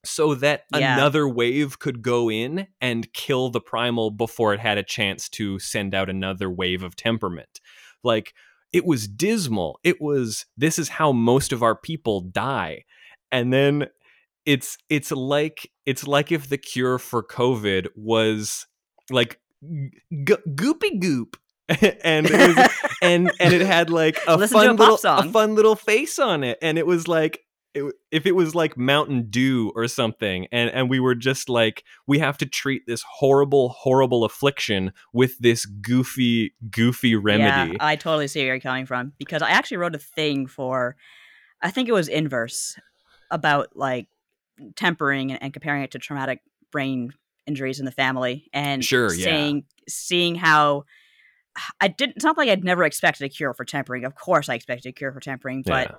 [0.05, 0.95] so that Yeah.
[0.97, 5.59] another wave could go in and kill the primal before it had a chance to
[5.59, 7.61] send out another wave of temperament
[8.03, 8.35] like
[8.73, 9.79] it was dismal.
[9.85, 12.85] It was this is how most of our people die.
[13.33, 13.89] And then
[14.47, 18.67] it's it's like it's like if the cure for covid was
[19.11, 21.37] like g- goopy goop.
[22.03, 22.69] And it was,
[23.03, 26.43] and and it had like a Listen fun a little a fun little face on
[26.43, 26.59] it.
[26.61, 27.45] And it was like
[27.75, 31.85] it, if it was like mountain dew or something and and we were just like
[32.07, 37.97] we have to treat this horrible horrible affliction with this goofy goofy remedy Yeah, I
[37.97, 40.97] totally see where you're coming from because I actually wrote a thing for,
[41.63, 42.77] I think it was Inverse,
[43.31, 44.09] about like
[44.75, 46.41] tempering and, and comparing it to traumatic
[46.73, 47.13] brain
[47.47, 49.25] injuries in the family and Sure, yeah.
[49.25, 50.85] saying seeing how
[51.81, 52.17] I didn't.
[52.17, 54.05] It's not like I'd never expected a cure for tempering.
[54.05, 55.97] Of course, I expected a cure for tempering, but Yeah.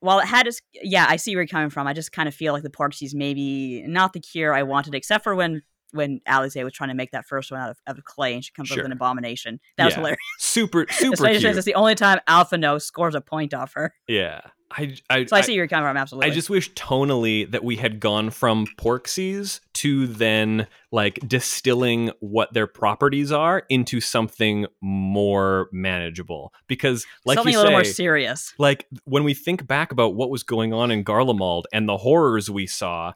[0.00, 1.86] While it had its yeah, I see where you're coming from.
[1.86, 5.24] I just kind of feel like the Porxies maybe not the cure I wanted, except
[5.24, 8.04] for when when Alisaie was trying to make that first one out of, out of
[8.04, 9.58] clay and she comes up with an abomination.
[9.76, 10.18] That was hilarious.
[10.38, 13.94] super super Especially since cute it's the only time Alphinaud scores a point off her.
[14.06, 14.40] yeah
[14.70, 16.30] I, I, So I see where you're coming from, absolutely.
[16.30, 22.52] I just wish tonally that we had gone from porxies to then like distilling what
[22.52, 26.52] their properties are into something more manageable.
[26.66, 28.52] Because like something you a little more serious.
[28.58, 32.50] like when we think back about what was going on in Garlemald and the horrors
[32.50, 33.14] we saw,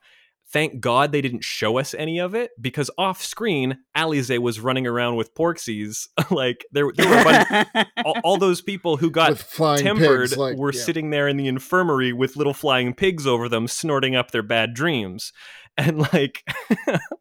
[0.52, 4.86] thank God they didn't show us any of it because off screen, Alisaie was running
[4.86, 6.08] around with porxies.
[6.30, 9.38] like there, there were a bunch, all, all those people who got
[9.78, 10.80] tempered pigs, like, were yeah.
[10.80, 14.74] sitting there in the infirmary with little flying pigs over them snorting up their bad
[14.74, 15.32] dreams
[15.78, 16.44] and like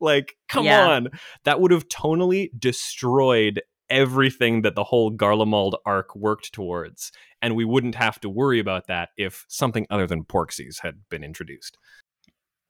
[0.01, 0.89] like come Yeah.
[0.89, 1.07] on
[1.45, 7.11] that would have tonally destroyed everything that the whole garlemald arc worked towards
[7.41, 11.23] and we wouldn't have to worry about that if something other than porxies had been
[11.23, 11.77] introduced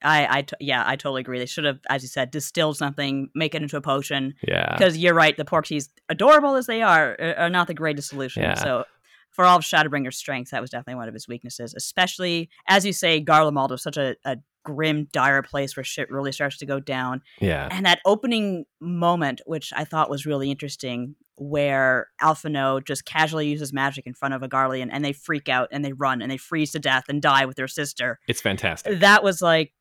[0.04, 1.38] I, I, t- yeah, I totally agree.
[1.38, 4.34] They should have, as you said, distilled something, make it into a potion.
[4.46, 8.08] yeah Because you're right, the Porxies, adorable as they are, are are not the greatest
[8.08, 8.42] solution.
[8.42, 8.54] Yeah.
[8.54, 8.84] So,
[9.30, 11.72] for all of Shadowbringer's strengths, that was definitely one of his weaknesses.
[11.74, 16.32] Especially, as you say, Garlemald was such a, a grim, dire place where shit really
[16.32, 17.22] starts to go down.
[17.40, 23.48] yeah And that opening moment, which I thought was really interesting, where Alphinaud just casually
[23.48, 26.30] uses magic in front of a Garlean and they freak out and they run and
[26.30, 28.20] they freeze to death and die with their sister.
[28.28, 29.72] it's fantastic That was like,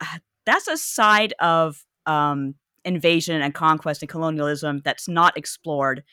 [0.46, 6.04] that's a side of um, invasion and conquest and colonialism that's not explored.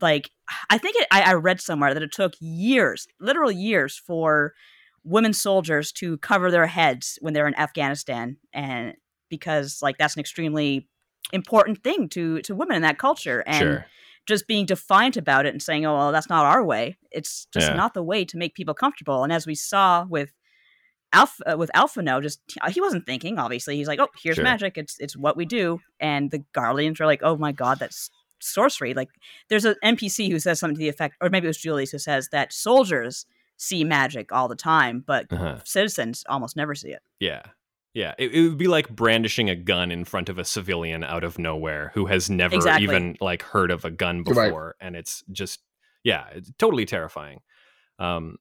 [0.00, 0.30] Like,
[0.70, 4.54] I think it, I, I read somewhere that it took years, literal years, for
[5.04, 8.94] women soldiers to cover their heads when they're in Afghanistan, and
[9.28, 10.88] because like that's an extremely
[11.32, 13.86] important thing to to women in that culture, and sure
[14.26, 17.68] just being defiant about it and saying, "Oh, well, that's not our way." It's just
[17.68, 17.76] Yeah.
[17.76, 19.22] not the way to make people comfortable.
[19.22, 20.32] And as we saw with
[21.16, 22.40] Alpha uh, with Alphinaud, just
[22.70, 23.38] he wasn't thinking.
[23.38, 24.44] Obviously, he's like, "Oh, here's Sure.
[24.44, 24.76] magic.
[24.76, 28.10] It's it's what we do." And the Garleans are like, "Oh my god, that's
[28.40, 29.08] sorcery!" Like,
[29.48, 31.98] there's an NPC who says something to the effect, or maybe it was Julius who
[31.98, 35.58] says that soldiers see magic all the time, but uh-huh.
[35.64, 37.00] citizens almost never see it.
[37.18, 37.42] Yeah.
[37.94, 38.12] Yeah.
[38.18, 41.38] It, it would be like brandishing a gun in front of a civilian out of
[41.38, 42.84] nowhere who has never Exactly.
[42.84, 44.48] even like heard of a gun Right.
[44.48, 44.76] before.
[44.78, 45.60] And it's just,
[46.04, 47.40] yeah, it's totally terrifying.
[47.98, 48.36] Um,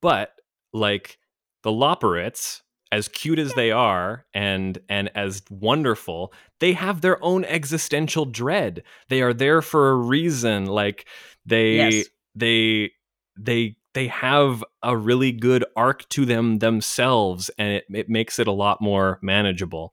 [0.00, 0.30] but
[0.72, 1.18] like
[1.62, 7.44] the Loporrits, as cute as they are and and as wonderful, they have their own
[7.46, 8.82] existential dread.
[9.08, 10.66] They are there for a reason.
[10.66, 11.06] Like
[11.46, 12.08] they Yes.
[12.34, 12.92] they
[13.36, 18.46] they they have a really good arc to them themselves and it, it makes it
[18.46, 19.92] a lot more manageable.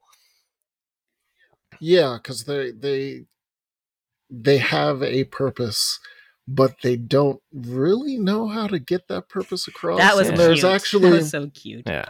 [1.80, 3.24] Yeah, because they they
[4.28, 5.98] they have a purpose,
[6.52, 9.98] but they don't really know how to get that purpose across.
[9.98, 10.46] That was and cute.
[10.48, 11.84] there's that actually was so cute.
[11.86, 12.06] Yeah.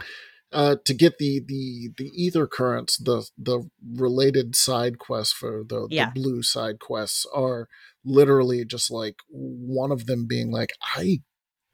[0.51, 5.87] uh, to get the the the ether currents, the the related side quests for the,
[5.91, 6.05] Yeah.
[6.13, 7.67] the blue side quests are
[8.03, 11.21] literally just like one of them being like, I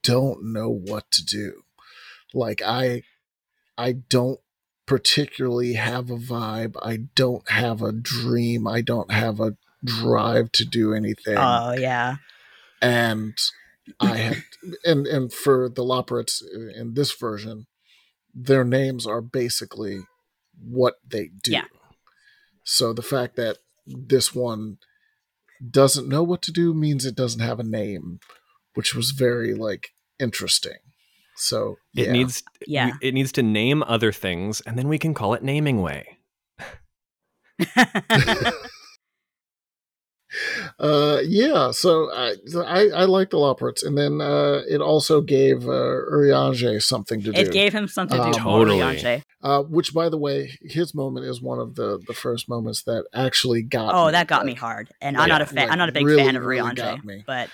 [0.02, 1.62] don't know what to do.
[2.34, 3.02] Like I
[3.78, 4.40] I don't
[4.84, 6.76] particularly have a vibe.
[6.82, 8.66] I don't have a dream.
[8.66, 12.16] I don't have a drive to do anything Oh yeah.
[12.80, 13.36] And
[14.00, 14.42] I had
[14.84, 16.42] and and for the Loporrits
[16.74, 17.66] in this version,
[18.34, 20.00] their names are basically
[20.60, 21.52] what they do.
[21.52, 21.64] Yeah.
[22.64, 24.78] So the fact that this one
[25.70, 28.20] doesn't know what to do means it doesn't have a name,
[28.74, 30.78] which was very like interesting.
[31.36, 32.92] So It needs Yeah.
[33.00, 36.18] it needs to name other things and then we can call it naming way.
[40.80, 42.34] uh yeah so i
[42.66, 43.84] i, I like the Loporrits.
[43.84, 48.16] and then uh it also gave uh Urianger something to do it gave him something
[48.18, 48.38] to Um, do.
[48.38, 48.78] Totally.
[48.96, 49.22] Totally.
[49.40, 53.04] Uh, which, by the way, his moment is one of the the first moments that
[53.14, 53.94] actually got.
[53.94, 54.12] Oh, me.
[54.12, 55.56] that got me hard, and I'm not a fan.
[55.56, 56.74] Like, I'm not a big really, fan of really
[57.04, 57.22] me.
[57.24, 57.48] but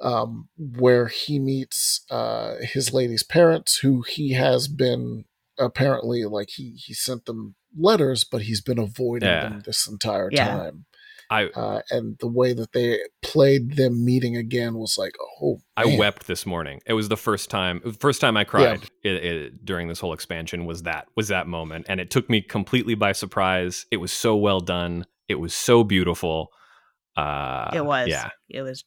[0.00, 5.24] Um, where he meets uh his lady's parents, who he has been
[5.58, 9.40] apparently like he he sent them letters, but he's been avoiding Yeah.
[9.48, 10.46] them this entire Yeah.
[10.46, 10.84] time.
[11.30, 15.12] I Uh, and the way that they played them meeting again was like,
[15.42, 16.80] oh, I wept this morning.
[16.86, 20.64] It was the first time first time I cried it, it, during this whole expansion
[20.64, 23.86] was that was that moment and it took me completely by surprise.
[23.90, 25.06] It was so well done.
[25.28, 26.50] It was so beautiful.
[27.16, 28.08] Uh it was.
[28.08, 28.30] Yeah.
[28.48, 28.84] it was.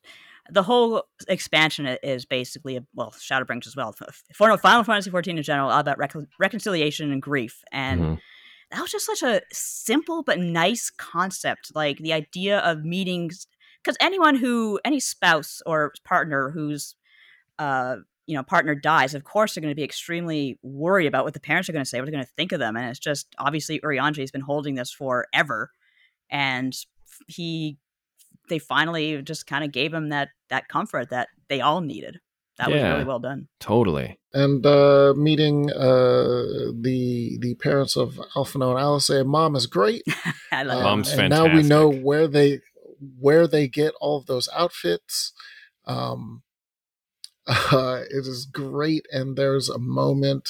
[0.50, 3.94] The whole expansion is basically a, well, Shadowbringers as well.
[4.34, 8.20] For Final Fantasy XIV in general, all about recon- reconciliation and grief, and Mhm.
[8.72, 11.72] That was just such a simple but nice concept.
[11.76, 13.48] Like the idea of meetings,
[13.84, 16.96] because anyone who, any spouse or partner whose,
[17.60, 17.98] uh,
[18.28, 21.40] you know, partner dies, of course they're going to be extremely worried about what the
[21.40, 23.28] parents are going to say, what they're going to think of them, and it's just
[23.38, 25.72] obviously Urianger has been holding this forever,
[26.30, 26.74] and
[27.28, 27.78] he,
[28.48, 32.20] they finally just kind of gave him that that comfort that they all needed.
[32.62, 33.48] That was really well done.
[33.60, 34.20] Totally.
[34.34, 39.10] and uh, meeting uh, the the parents of Alphinaud and Alice.
[39.26, 40.04] Mom is great.
[40.52, 40.84] I love Um.
[40.84, 42.60] Mom's and now we know where they
[43.20, 45.34] where they get all of those outfits.
[45.86, 46.44] Um,
[47.48, 50.48] uh, it is great, and there's a moment.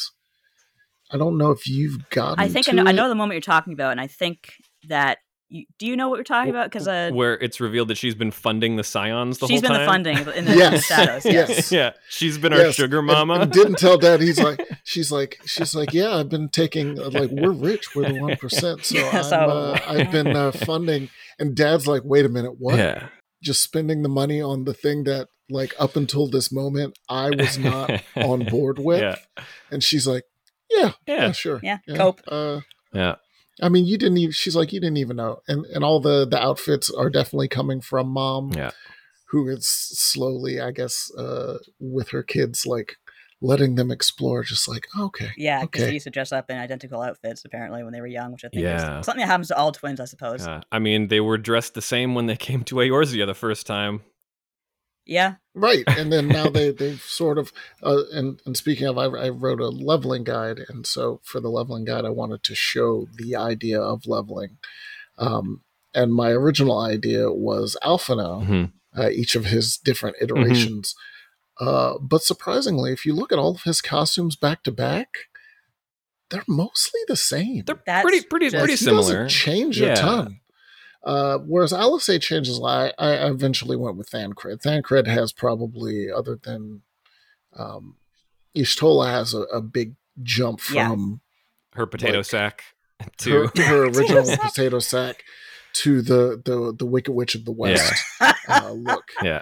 [1.14, 2.40] I don't know if you've gotten.
[2.40, 4.54] I think I to know, I know the moment you're talking about, and I think
[4.88, 5.20] that
[5.52, 6.72] you, do you know what we're talking about?
[6.72, 9.80] Because uh, where it's revealed that she's been funding the Scions the she's whole been
[9.82, 11.26] the funding in the, in the shadows.
[11.26, 11.50] Yes.
[11.50, 11.72] Yes.
[11.72, 13.34] yeah, she's been our sugar mama.
[13.42, 14.22] and didn't tell dad.
[14.22, 18.20] He's like, she's like, she's like, yeah, I've been taking like we're rich, we're the
[18.22, 21.10] one percent, so, I'm, So- uh, I've been uh, funding.
[21.38, 22.78] And dad's like, wait a minute, what?
[22.78, 23.08] Yeah.
[23.44, 27.58] Just spending the money on the thing that like up until this moment I was
[27.58, 29.02] not on board with.
[29.02, 29.16] Yeah.
[29.70, 30.24] And she's like,
[30.70, 31.32] yeah, yeah, Yeah.
[31.34, 32.22] sure, Yeah, cope.
[32.28, 32.62] Uh,
[32.94, 33.16] Yeah.
[33.62, 34.32] I mean, you didn't even.
[34.32, 37.82] She's like, you didn't even know, and and all the the outfits are definitely coming
[37.82, 38.72] from mom, Yeah.
[39.30, 42.96] who is slowly, I guess, uh, with her kids, like
[43.42, 44.44] letting them explore.
[44.44, 45.88] Just like, okay, Yeah, because Okay.
[45.90, 48.50] they used to dress up in identical outfits apparently when they were young, which I
[48.50, 49.00] think Yeah.
[49.00, 50.42] is something that happens to all twins, I suppose.
[50.42, 53.66] Uh, I mean, they were dressed the same when they came to Eorzea the first
[53.66, 54.02] time.
[55.12, 55.84] Yeah, right.
[55.88, 57.52] And then now they they've sort of,
[57.84, 61.50] uh, and and speaking of, I, I wrote a leveling guide, and so for the
[61.50, 64.58] leveling guide, I wanted to show the idea of leveling.
[65.18, 65.62] Um,
[65.94, 68.72] and my original idea was Alphinaud, Mhm.
[68.98, 70.38] uh, each of his different Mm-hmm.
[70.38, 70.96] iterations.
[71.60, 75.10] Uh, but surprisingly, if you look at all of his costumes back to back,
[76.30, 77.64] they're mostly the same.
[77.66, 79.02] They're That's pretty, pretty, just- pretty he similar.
[79.26, 79.94] doesn't change Yeah.
[79.94, 80.40] a ton.
[81.04, 82.94] Uh, whereas Alice changes a lot.
[83.00, 84.62] I, I eventually went with Thancred.
[84.62, 86.82] Thancred has probably, other than
[87.58, 87.96] um,
[88.56, 90.90] Y'shtola, has a, a big jump Yeah.
[90.90, 91.22] from
[91.74, 92.64] Her potato like, sack,
[93.26, 95.24] her, her original potato sack
[95.74, 99.06] to the, the, the Wicked Witch of the West uh, look.
[99.24, 99.42] yeah.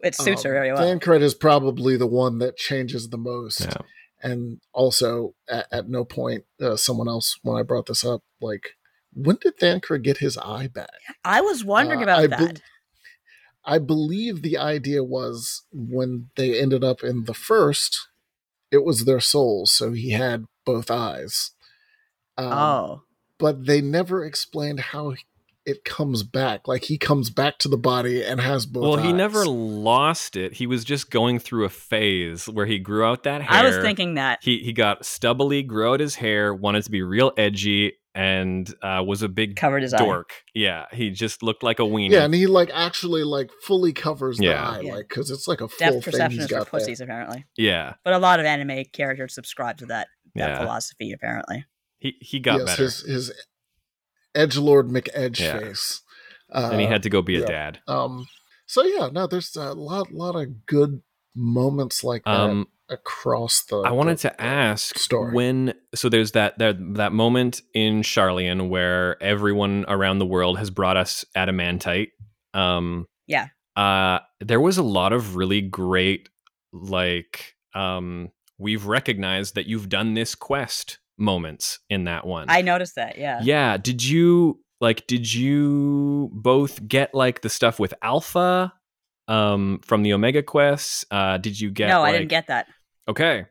[0.00, 0.80] it suits her Um, very well.
[0.82, 3.60] Thancred is probably the one that changes the most.
[3.60, 3.76] Yeah.
[4.22, 8.70] And also, at, at no point, uh, someone else, when I brought this up, like,
[9.14, 10.90] when did Thancred get his eye back?
[11.24, 12.38] I was wondering uh, about I that.
[12.38, 12.62] bel-
[13.66, 18.08] I believe the idea was when they ended up in the first,
[18.70, 21.52] it was their souls, so he had both eyes.
[22.36, 23.02] Um, oh,
[23.38, 25.14] but they never explained how
[25.66, 26.68] it comes back.
[26.68, 28.82] Like he comes back to the body and has both.
[28.82, 30.54] Well, he never lost it.
[30.54, 33.60] He was just going through a phase where he grew out that hair.
[33.60, 34.40] I was thinking that.
[34.42, 39.02] he he got stubbly, grew out his hair, wanted to be real edgy, and uh,
[39.06, 39.98] was a big Covered his eye.
[39.98, 40.30] dork.
[40.54, 42.10] Yeah, he just looked like a weenie.
[42.12, 44.68] Yeah, and he like actually like fully covers the Yeah.
[44.70, 44.94] eye, Yeah.
[44.94, 46.80] like because it's like a full Depth thing perception he's is for got there.
[46.80, 47.44] pussies, apparently.
[47.56, 50.58] yeah, But a lot of anime characters subscribe to that that Yeah.
[50.58, 51.64] philosophy, apparently.
[51.98, 53.32] he he got yes, better, his his
[54.34, 55.58] edge lord McEdge Yeah.
[55.58, 56.02] face,
[56.52, 57.80] uh, and he had to go be a dad.
[57.88, 58.26] Um.
[58.66, 61.02] So yeah, no, there's a lot, lot of good
[61.34, 63.78] moments like that Um, across the.
[63.78, 65.32] I wanted the- to ask story.
[65.34, 70.70] when so there's that that that moment in Sharlayan where everyone around the world has
[70.70, 72.08] brought us adamantite.
[72.52, 73.48] Um Yeah.
[73.76, 76.28] Uh there was a lot of really great
[76.72, 82.46] like um we've recognized that you've done this quest moments in that one.
[82.48, 83.40] I noticed that, yeah.
[83.42, 88.72] yeah, did you like did you both get like the stuff with Alpha
[89.28, 91.04] um from the Omega quests?
[91.10, 92.66] Uh did you get no, I didn't get that.
[93.08, 93.46] Okay.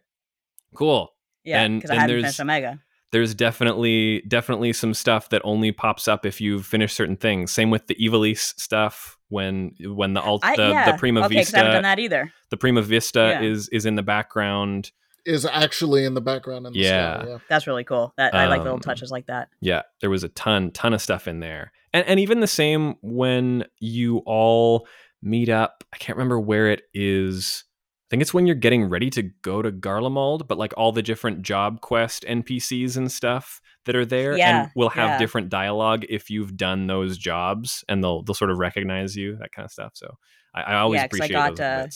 [0.76, 1.14] Cool
[1.44, 2.80] Yeah, And because I then hadn't there's- finished Omega.
[3.12, 7.52] there's definitely definitely some stuff that only pops up if you've finished certain things.
[7.52, 10.92] Same with the Ivalice stuff when when the alt I, the, yeah.
[10.92, 12.32] the Prima okay, 'cause I haven't done Vista that either.
[12.50, 13.48] the Prima Vista Yeah.
[13.48, 14.92] is is in the background.
[15.26, 17.22] is actually in the background in the Yeah.
[17.22, 17.30] sky.
[17.30, 17.38] Yeah.
[17.48, 18.14] That's really cool.
[18.18, 19.48] That I like little Um, touches like that.
[19.62, 21.72] Yeah, there was a ton ton of stuff in there.
[21.94, 24.86] And and even the same when you all
[25.24, 25.84] meet up.
[25.94, 27.64] I can't remember where it is.
[28.08, 31.02] I think it's when you're getting ready to go to Garlemald, but like all the
[31.02, 35.18] different job quest NPCs and stuff that are there Yeah, and will have yeah.
[35.18, 39.52] different dialogue if you've done those jobs and they'll they'll sort of recognize you, that
[39.52, 39.94] kind of stuff.
[39.96, 40.16] So
[40.54, 41.88] I, I always Yeah, 'cause I got, uh.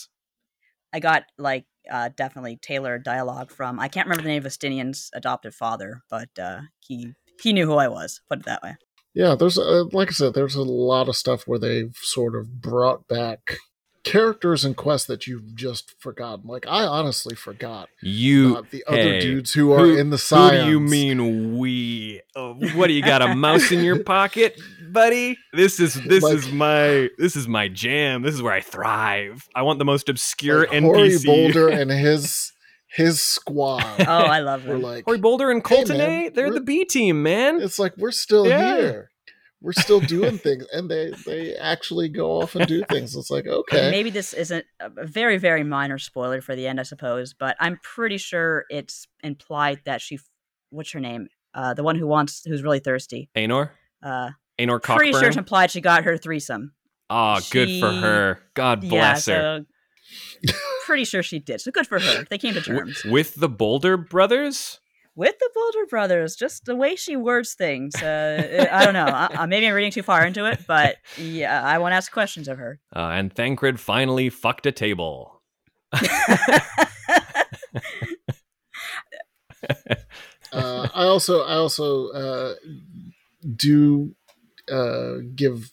[0.94, 5.10] I got like uh, definitely tailored dialogue from I can't remember the name of Estinian's
[5.14, 8.22] adoptive father, but uh, he he knew who I was.
[8.30, 8.76] Put it that way.
[9.18, 12.62] Yeah, there's a, like I said, there's a lot of stuff where they've sort of
[12.62, 13.58] brought back
[14.04, 16.48] characters and quests that you've just forgotten.
[16.48, 20.70] Like I honestly forgot You the other hey, dudes who are in the Who do
[20.70, 22.22] you mean we?
[22.36, 24.58] Oh, what do you got a mouse in your pocket,
[24.92, 25.36] buddy?
[25.52, 28.22] This is this Like- is my this is my jam.
[28.22, 29.48] This is where I thrive.
[29.56, 31.26] I want the most obscure Like, NPC.
[31.26, 32.54] Boulder and his
[32.88, 33.84] his squad.
[34.08, 34.82] Oh, I love We're them.
[34.82, 37.62] like, Cory Boulder and Hey, Colton man, A, they're the B team, man.
[37.62, 38.76] it's like we're still Yeah.
[38.78, 39.10] here.
[39.60, 43.16] We're still doing things, and they they actually go off and do things.
[43.16, 46.80] It's like okay, Maybe this isn't a a very, very minor spoiler for the end,
[46.80, 50.20] I suppose, but I'm pretty sure it's implied that she,
[50.70, 51.28] what's her name?
[51.56, 53.30] Uh, the one who wants, who's really thirsty.
[53.36, 53.72] Anor,
[54.04, 54.30] Uh,
[54.60, 56.74] Anor pretty sure it's implied she got her threesome.
[57.10, 58.40] Oh, good for her.
[58.54, 59.66] God yeah, bless her.
[60.46, 60.54] so
[60.88, 61.62] pretty sure she did.
[61.62, 62.24] So good for her.
[62.30, 64.80] They came to W- terms with the Boulder brothers.
[65.16, 66.36] with the Boulder brothers.
[66.36, 67.94] Just the way she words things.
[67.96, 69.06] Uh, I don't know.
[69.06, 72.48] I, maybe I'm reading too far into it, but yeah, I want to ask questions
[72.48, 72.80] of her.
[72.96, 75.42] Uh, and Thancred finally fucked a table.
[80.52, 82.54] uh, I also I also uh,
[83.56, 84.16] do
[84.72, 85.72] uh, give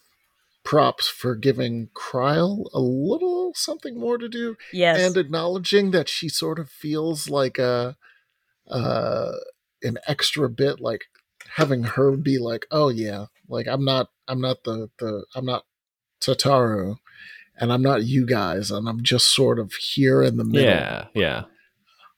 [0.64, 4.98] props for giving Krile a little something more to do yes.
[4.98, 7.96] and acknowledging that she sort of feels like a
[8.68, 9.32] uh,
[9.82, 11.04] an extra bit like
[11.56, 15.64] having her be like oh yeah like I'm not I'm not the the I'm not
[16.20, 16.96] Tataru
[17.58, 21.06] and I'm not you guys and I'm just sort of here in the middle Yeah,
[21.14, 21.42] yeah.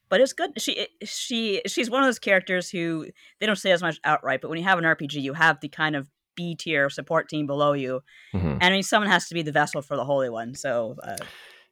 [0.08, 0.52] but it's good.
[0.58, 3.08] She she she's one of those characters who
[3.40, 5.68] they don't say as much outright, but when you have an RPG, you have the
[5.68, 8.02] kind of B tier support team below you,
[8.34, 8.58] Mhm.
[8.60, 10.54] and I mean someone has to be the vessel for the Holy One.
[10.54, 11.16] So uh,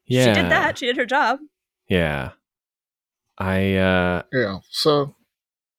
[0.06, 0.34] Yeah.
[0.34, 0.78] she did that.
[0.78, 1.38] She did her job.
[1.88, 2.30] Yeah.
[3.38, 5.14] I uh yeah so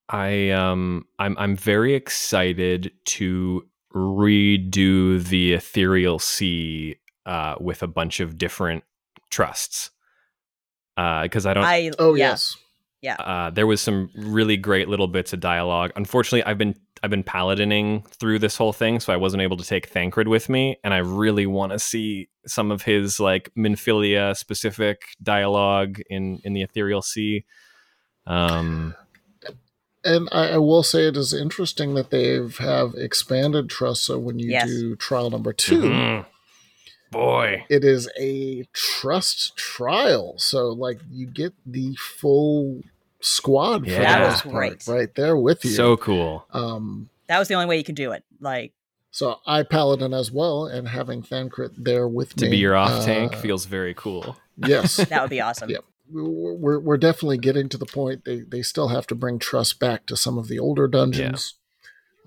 [0.10, 8.20] I um I'm I'm very excited to redo the Ethereal Sea uh with a bunch
[8.20, 8.84] of different
[9.30, 9.90] trusts.
[10.98, 12.32] Uh because I don't I oh yeah.
[12.32, 12.58] yes
[13.02, 13.16] Yeah.
[13.16, 15.92] uh, there was some really great little bits of dialogue.
[15.96, 19.64] Unfortunately, I've been I've been paladining through this whole thing, so I wasn't able to
[19.66, 24.36] take Thancred with me, and I really want to see some of his like Minfilia
[24.36, 27.46] specific dialogue in in the Ethereal Sea.
[28.26, 28.96] Um,
[30.04, 34.04] And I, I will say it is interesting that they've have expanded trust.
[34.06, 34.68] So when you Yes.
[34.68, 36.26] do trial number 2 mhm.
[37.12, 40.36] boy, it is a trust trial.
[40.38, 42.82] So like you get the full
[43.22, 43.98] squad for Yeah.
[44.00, 44.88] the That most was part, great.
[44.88, 45.72] right there with you.
[45.72, 46.46] so cool.
[46.54, 48.24] um, That was the only way you could do it.
[48.40, 48.74] Like
[49.12, 52.76] So I paladin as well, and having Thancred there with To me to be your
[52.76, 54.38] off uh, tank feels very cool.
[54.58, 55.70] Yes, That would be awesome.
[55.70, 55.80] Yeah.
[56.12, 60.06] we're we're definitely getting to the point they they still have to bring trust back
[60.06, 61.56] to some of the older dungeons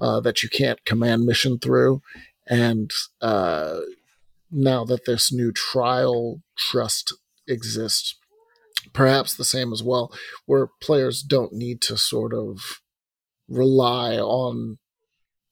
[0.01, 2.03] uh, that you can't command mission through,
[2.49, 3.78] and uh,
[4.51, 7.12] now that this new trial trust
[7.47, 8.16] exists,
[8.93, 10.12] perhaps the same as well,
[10.47, 12.80] where players don't need to sort of
[13.49, 14.78] rely on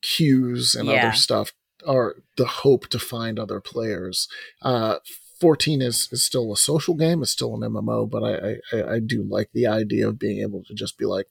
[0.02, 1.08] cues and Yeah.
[1.08, 1.52] other stuff
[1.86, 4.28] or the hope to find other players.
[4.62, 4.96] Uh,
[5.40, 7.22] 14 is, is still a social game.
[7.22, 10.62] It's still an MMO, but I, I, I do like the idea of being able
[10.64, 11.26] to just be like,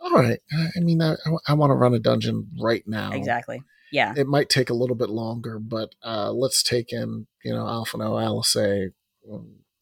[0.00, 0.40] all right,
[0.76, 1.14] I mean, I,
[1.46, 3.12] I want to run a dungeon right now.
[3.12, 3.62] Exactly.
[3.92, 4.14] Yeah.
[4.16, 8.20] It might take a little bit longer, but uh, let's take in, you know, Alphinaud,
[8.20, 8.90] Alisaie,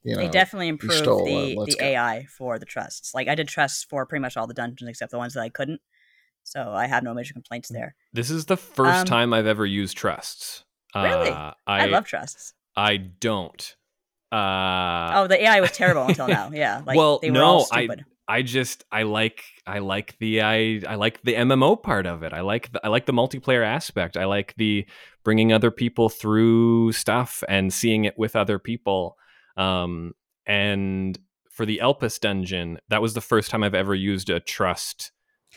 [0.03, 1.67] you know, they definitely improved stole the, it.
[1.67, 1.85] The go.
[1.85, 3.15] AI for the trusts.
[3.15, 5.49] Like I did trusts for pretty much all the dungeons except the ones that I
[5.49, 5.81] couldn't.
[6.43, 7.95] So I have no major complaints there.
[8.13, 10.65] This is the first Um, time I've ever used trusts.
[10.95, 11.31] Really?
[11.31, 12.55] Uh, I, I, love trusts.
[12.77, 13.77] I don't.
[14.33, 16.51] Uh, oh, the AI was terrible until now.
[16.53, 16.83] Yeah.
[16.87, 17.89] Like Well, they were no, all I-
[18.29, 22.33] I just I like I like the I I like the MMO part of it.
[22.33, 24.17] I like the, I like the multiplayer aspect.
[24.17, 24.87] I like the
[25.25, 29.17] bringing other people through stuff and seeing it with other people.
[29.61, 30.15] Um,
[30.47, 31.19] and
[31.51, 35.13] for the Elpis dungeon, that was the first time I've ever used a trust.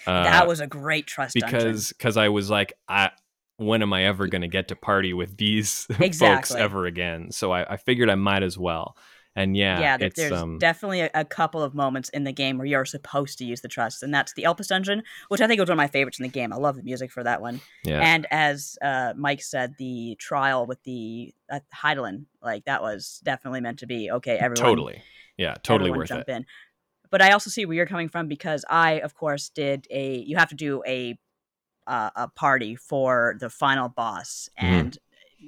[0.05, 3.11] Uh, that was a great trust because because I was like, I
[3.57, 5.85] when am I ever going to get to party with these
[6.19, 7.31] folks ever again?
[7.31, 8.97] So I, I figured I might as well.
[9.35, 12.57] And yeah, yeah, th- there's um definitely a, a couple of moments in the game
[12.59, 15.59] where you're supposed to use the trust, and that's the Elpis dungeon, which I think
[15.59, 16.53] was one of my favorites in the game.
[16.53, 17.59] I love the music for that one.
[17.83, 17.99] yeah.
[17.99, 23.61] And as uh, Mike said, the trial with the uh, Hydaelyn, like that was definitely
[23.61, 24.37] meant to be okay.
[24.37, 25.01] Everyone, totally.
[25.37, 26.31] Yeah, totally worth jump it.
[26.31, 26.45] in.
[27.09, 30.17] But I also see where you're coming from because I, of course, did a.
[30.19, 31.17] You have to do a
[31.87, 34.63] uh, a party for the final boss, Mhm.
[34.63, 34.97] and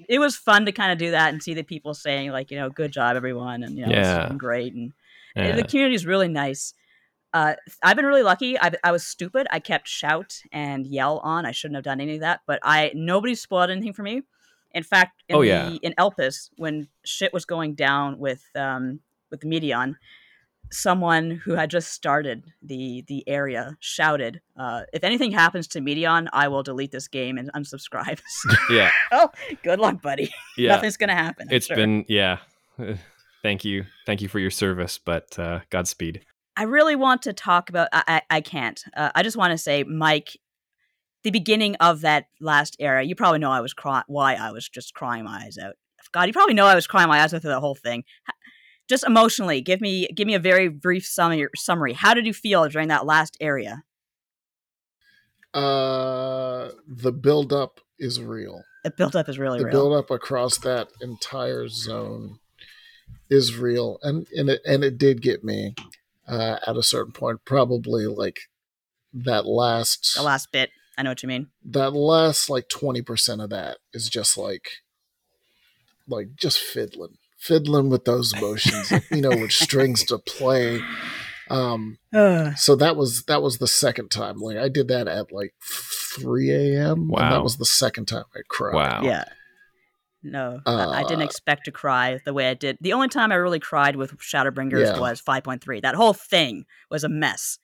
[0.09, 2.57] it was fun to kind of do that and see the people saying like, you
[2.57, 4.27] know, good job everyone, and you know, Yeah.
[4.27, 4.93] it's great, and
[5.35, 5.55] Yeah.
[5.55, 6.73] the community is really nice.
[7.33, 8.57] Uh, I've been really lucky.
[8.57, 9.45] I, I was stupid.
[9.51, 11.45] I kept shout and yell on.
[11.45, 14.21] I shouldn't have done any of that, but I nobody spoiled anything for me.
[14.73, 15.69] In fact, in Oh, the, yeah.
[15.81, 18.99] in Elpis, when shit was going down with um,
[19.31, 19.95] with the Meteion,
[20.71, 26.27] someone who had just started the the area shouted, uh, "If anything happens to Meteion,
[26.33, 28.21] I will delete this game and unsubscribe."
[28.69, 28.91] yeah.
[29.11, 29.29] oh,
[29.63, 30.33] good luck, buddy.
[30.57, 30.75] Yeah.
[30.75, 31.47] Nothing's gonna happen.
[31.51, 31.75] It's sure.
[31.75, 32.39] been yeah.
[33.43, 33.85] Thank you.
[34.05, 36.25] Thank you for your service, but uh Godspeed.
[36.57, 37.89] I really want to talk about.
[37.91, 38.81] I I, I can't.
[38.95, 40.37] Uh, I just want to say, Mike,
[41.23, 43.03] the beginning of that last era.
[43.03, 44.05] You probably know I was crying.
[44.07, 45.75] Why I was just crying my eyes out.
[46.11, 48.03] God, you probably know I was crying my eyes out through the whole thing.
[48.87, 51.47] Just emotionally, give me give me a very brief summary.
[51.55, 51.93] Summary.
[51.93, 53.83] How did you feel during that last area?
[55.53, 58.63] Uh, the build up is real.
[58.83, 59.71] The build up is really the real.
[59.71, 62.39] build up across that entire zone
[63.29, 65.73] is real, and and it and it did get me
[66.27, 67.39] uh, at a certain point.
[67.45, 68.41] Probably like
[69.13, 70.69] that last the last bit.
[70.97, 71.47] I know what you mean.
[71.63, 74.69] that last like twenty percent of that is just like
[76.07, 80.81] like just fiddling, fiddling with those emotions, you know, with strings to play.
[81.49, 82.53] Um, Ugh.
[82.57, 84.37] so that was that was the second time.
[84.39, 85.53] Like I did that at like
[86.15, 86.91] three a.m.
[87.01, 87.29] and Wow.
[87.29, 88.73] that was the second time I cried.
[88.73, 89.01] Wow.
[89.03, 89.25] Yeah.
[90.23, 92.79] No, I I didn't Uh, expect to cry the way I did.
[92.81, 94.99] The only time I really cried with Shadowbringers Yeah.
[94.99, 95.81] was 5.3.
[95.81, 97.59] That whole thing was a mess.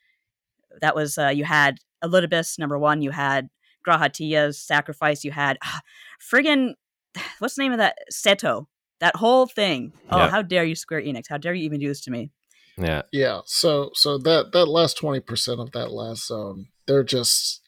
[0.80, 3.50] That was, uh, you had Elidibus, number one, you had
[3.86, 5.82] G'raha Tia's sacrifice, you had ah,
[6.22, 6.76] friggin',
[7.40, 7.98] what's the name of that?
[8.14, 8.68] Seto.
[9.02, 9.92] That whole thing.
[10.10, 10.30] Oh, Yeah.
[10.30, 11.24] how dare you, Square Enix?
[11.30, 12.32] How dare you even do this to me?
[12.78, 13.02] Yeah.
[13.12, 17.62] Yeah, so so that that last twenty percent of that last zone, they're just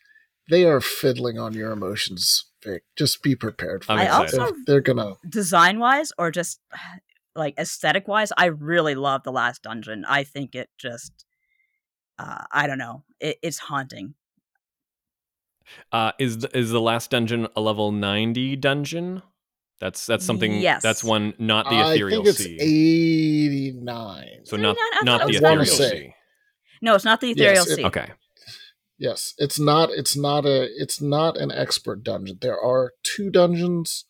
[0.49, 2.83] they are fiddling on your emotions, Vic.
[2.97, 4.23] Just be prepared for I'm I that.
[4.23, 4.31] excited.
[4.39, 6.59] They're, also- they're gonna Design wise, or just
[7.35, 10.05] like aesthetic wise, I really love the last dungeon.
[10.07, 11.25] I think it just,
[12.19, 14.13] uh, I don't know, it, it's haunting.
[15.91, 19.21] Uh is the, is the last dungeon a level 90 dungeon?
[19.79, 20.81] That's that's something Yes.
[20.81, 22.57] that's one not the I ethereal think it's sea.
[22.61, 24.45] eighty nine.
[24.45, 25.05] so not 89?
[25.05, 25.71] Not the ethereal 90.
[25.71, 26.15] sea.
[26.81, 27.85] No, it's not the Ethereal Yes, it- Sea.
[27.85, 28.07] Okay.
[28.99, 29.89] Yes, it's not.
[29.91, 30.67] It's not a.
[30.77, 32.37] It's not an expert dungeon.
[32.41, 34.05] There are two dungeons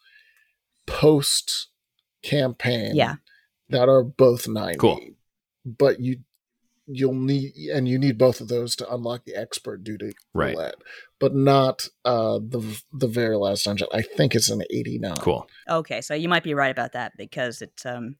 [0.85, 1.69] post
[2.23, 2.95] campaign.
[2.95, 3.15] Yeah.
[3.69, 4.77] that are both ninety.
[4.77, 4.99] Cool.
[5.65, 6.19] But you,
[6.87, 10.55] you'll need, and you need both of those to unlock the expert duty Right.
[10.55, 10.75] roulette,
[11.19, 13.87] but not uh the the very last dungeon.
[13.93, 15.15] I think it's an eighty nine.
[15.15, 15.47] Cool.
[15.69, 18.17] Okay, so you might be right about that because it's um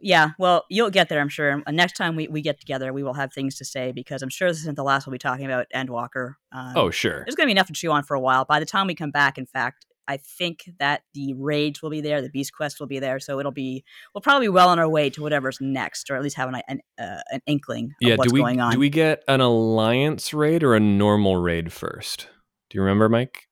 [0.00, 1.60] yeah, well, you'll get there, I'm sure.
[1.66, 4.28] Uh, Next time we, we get together, we will have things to say because I'm
[4.28, 6.34] sure this isn't the last we'll be talking about Endwalker.
[6.52, 7.24] Um, Oh, sure.
[7.24, 8.44] there's going to be enough to chew on for a while.
[8.44, 12.00] By the time we come back, in fact, I think that the raids will be
[12.00, 14.78] there, the beast quest will be there, so it'll be we'll probably be well on
[14.78, 18.08] our way to whatever's next, or at least have an an, uh, an inkling of
[18.08, 18.72] Yeah, what's do we going on.
[18.72, 22.28] do we get an alliance raid or a normal raid first?
[22.70, 23.44] Do you remember, Mike?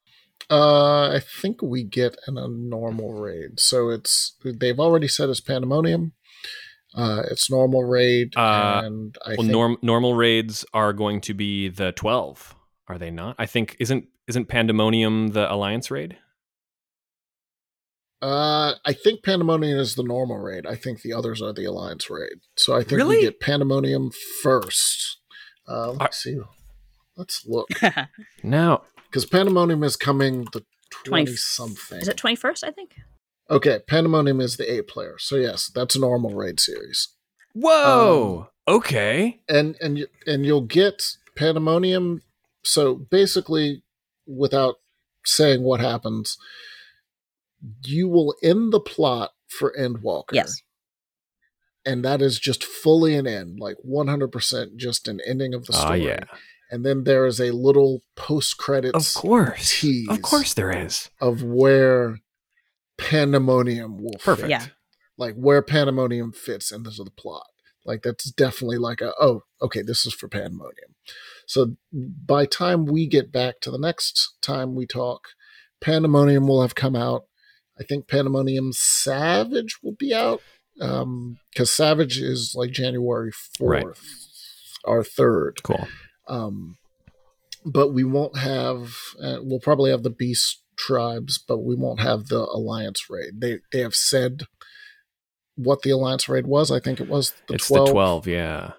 [0.50, 3.58] Uh, I think we get an, a normal raid.
[3.60, 6.12] So it's they've already said it's pandemonium.
[6.94, 11.34] Uh, it's normal raid, Uh, and I well, think norm, normal raids are going to
[11.34, 12.54] be the twelve,
[12.88, 13.36] are they not?
[13.38, 16.16] I think isn't isn't Pandemonium the alliance raid?
[18.27, 20.66] Uh, I think pandemonium is the normal raid.
[20.66, 22.39] I think the others are the alliance raid.
[22.57, 23.16] So I think Really?
[23.16, 24.11] we get pandemonium
[24.43, 25.19] first.
[25.69, 26.39] Uh, let's Are- see.
[27.16, 27.69] Let's look
[28.43, 30.65] Now, because pandemonium is coming the
[31.05, 31.98] 20 something.
[32.01, 32.62] Is it twenty first?
[32.65, 32.90] I think.
[33.51, 35.16] Okay, pandemonium is the eight player.
[35.19, 37.09] So yes, that's a normal raid series.
[37.55, 41.03] whoa, okay, and and and you'll get
[41.36, 42.20] pandemonium
[42.65, 43.82] so basically
[44.27, 44.74] without
[45.24, 46.36] saying what happens
[47.84, 50.60] you will end the plot for endwalker Yes.
[51.84, 55.80] and that is just fully an end like 100% just an ending of the oh
[55.80, 56.20] story yeah,
[56.70, 59.16] and then there is a little post credits.
[59.16, 61.10] of credits course, tease of course there is.
[61.20, 62.18] of where
[62.98, 64.43] pandemonium will Perfect.
[64.43, 64.51] fit.
[64.51, 64.66] Yeah.
[65.18, 67.47] like where pandemonium fits into the plot
[67.84, 70.94] like that's definitely like a oh okay this is for pandemonium
[71.47, 75.28] so by time we get back to the next time we talk
[75.80, 77.24] pandemonium will have come out
[77.78, 80.40] i think pandemonium savage will be out
[80.81, 83.86] um because savage is like january 4th Right.
[84.85, 85.86] our third Cool.
[86.28, 86.77] um,
[87.65, 88.94] but we won't have.
[89.20, 93.40] Uh, we'll probably have the beast tribes, but we won't have the alliance raid.
[93.40, 94.43] They they have said
[95.57, 96.70] what the alliance raid was.
[96.70, 97.86] I think it was the it's twelve.
[97.86, 98.27] the twelve.
[98.28, 98.73] Yeah.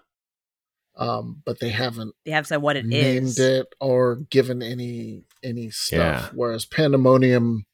[0.96, 3.40] Um, but they haven't They have said what it named is.
[3.40, 5.98] it or given any any stuff.
[6.24, 6.30] Yeah.
[6.34, 7.66] Whereas Pandemonium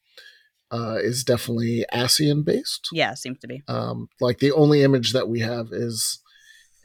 [0.74, 2.90] uh, is definitely Ascian based.
[2.92, 3.62] Yeah, seems to be.
[3.68, 6.20] Um, like the only image that we have is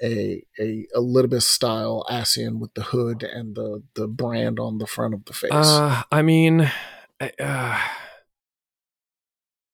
[0.02, 5.15] a a Elidibus style Ascian with the hood and the the brand on the front
[5.15, 5.51] of the face.
[5.51, 6.70] Uh, I mean,
[7.20, 7.81] uh,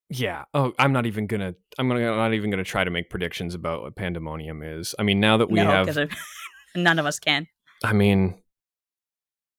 [0.08, 0.44] yeah.
[0.54, 1.54] Oh, I'm not even gonna.
[1.76, 4.94] I'm gonna I'm not even gonna try to make predictions about what Pandemonium is.
[4.96, 6.08] I mean, now that we no, have, because
[6.76, 7.48] none of us can.
[7.82, 8.36] I mean,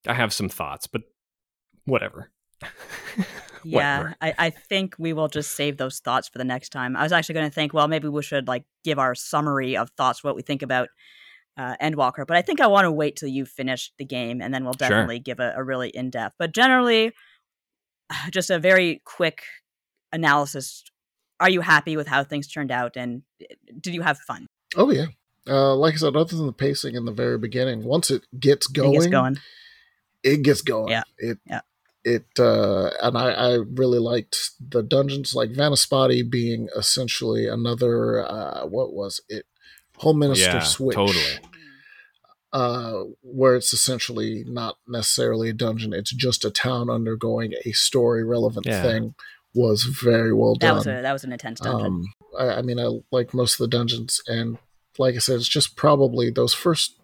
[0.08, 1.02] I have some thoughts, but
[1.84, 2.32] whatever.
[3.66, 6.96] Yeah, I, I think we will just save those thoughts for the next time.
[6.96, 9.90] I was actually going to think, well, maybe we should like give our summary of
[9.98, 10.90] thoughts, what we think about
[11.58, 12.26] uh, Endwalker.
[12.28, 14.74] But I think I want to wait till you finish the game, and then we'll
[14.74, 14.90] Sure.
[14.90, 16.36] definitely give a, a really in depth.
[16.38, 17.14] But generally,
[18.32, 19.44] just a very quick
[20.12, 20.84] analysis.
[21.40, 23.46] Are you happy with how things turned out, and uh,
[23.82, 24.48] did you have fun?
[24.78, 25.06] oh yeah.
[25.48, 28.68] Uh, like I said, other than the pacing in the very beginning, once it gets
[28.70, 29.40] It going, gets going.
[30.24, 30.90] it gets going.
[30.90, 31.04] Yeah.
[31.20, 31.62] It Yeah.
[32.08, 38.66] It uh and I, I really liked the dungeons like Vanaspati being essentially another uh
[38.68, 39.46] what was it?
[39.98, 40.96] Holminster Yeah, Switch.
[40.96, 41.40] totally.
[42.54, 48.24] Uh where it's essentially not necessarily a dungeon, it's just a town undergoing a story
[48.24, 48.82] relevant Yeah.
[48.84, 49.16] thing
[49.56, 50.76] was very well That done.
[50.78, 51.86] was a that was an intense dungeon.
[51.88, 52.06] Um,
[52.40, 54.58] I, I mean, I like most of the dungeons, and
[55.00, 57.00] like I said, it's just probably those first,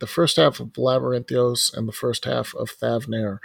[0.00, 3.38] the first half of Labyrinthios and the first half of Thavnair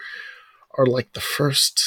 [0.78, 1.84] are like the first,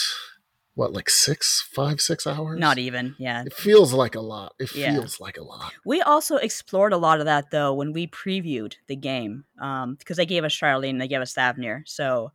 [0.74, 2.58] what, like six, five, six hours?
[2.58, 3.44] Not even, yeah.
[3.44, 4.54] It feels like a lot.
[4.58, 4.92] It Yeah.
[4.92, 5.72] feels like a lot.
[5.84, 10.16] We also explored a lot of that though when we previewed the game, um, because
[10.16, 12.32] they gave us Sharlayan, and they gave us Thavnair, so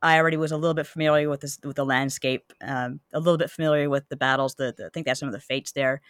[0.00, 3.38] I already was a little bit familiar with this with the landscape, um, a little
[3.38, 4.54] bit familiar with the battles.
[4.54, 6.00] The, the I think that's some of the fates there,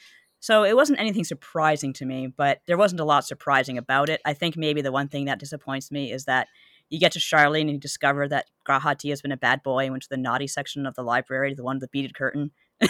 [0.41, 2.27] so it wasn't anything surprising to me.
[2.27, 4.21] But there wasn't a lot surprising about it.
[4.27, 6.49] I think maybe the one thing that disappoints me is that
[6.91, 9.85] you get to Sharlayan and you discover that G'raha Tia has been a bad boy
[9.85, 12.51] and went to the naughty section of the library, the one with the beaded curtain.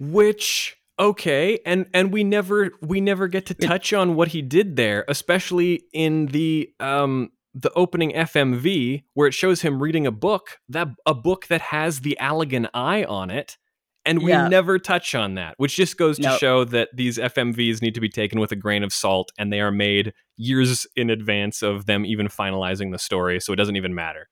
[0.00, 4.76] Which okay and and we never we never get to touch on what he did
[4.76, 10.60] there especially in the um the opening fmv where it shows him reading a book
[10.68, 13.56] that a book that has the Allagan eye on it
[14.06, 14.48] and we Yeah.
[14.48, 16.40] never touch on that which just goes to Nope.
[16.40, 19.60] show that these fmvs need to be taken with a grain of salt and they
[19.60, 23.94] are made years in advance of them even finalizing the story so it doesn't even
[23.94, 24.28] matter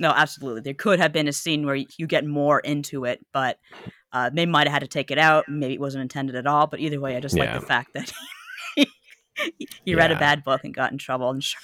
[0.00, 0.62] No, absolutely.
[0.62, 3.58] There could have been a scene where you get more into it, but
[4.14, 5.44] uh, they might have had to take it out.
[5.46, 6.66] Maybe it wasn't intended at all.
[6.66, 7.44] But either way, I just Yeah.
[7.52, 8.10] like the fact that
[9.84, 11.54] he read a bad book and got in trouble, and, sh-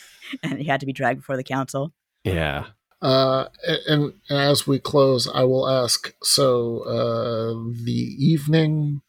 [0.42, 1.92] and he had to be dragged before the council.
[2.24, 2.66] yeah
[3.02, 3.48] Uh,
[3.86, 7.52] and, and as we close, I will ask so uh,
[7.85, 9.02] the evening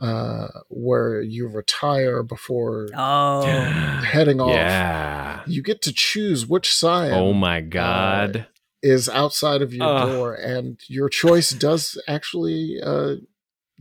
[0.00, 3.42] uh, where you retire before Oh,
[4.06, 7.12] heading off, yeah you get to choose which side.
[7.12, 8.46] oh my god
[8.82, 10.08] is outside of your Ugh.
[10.08, 13.14] door, and your choice does actually uh,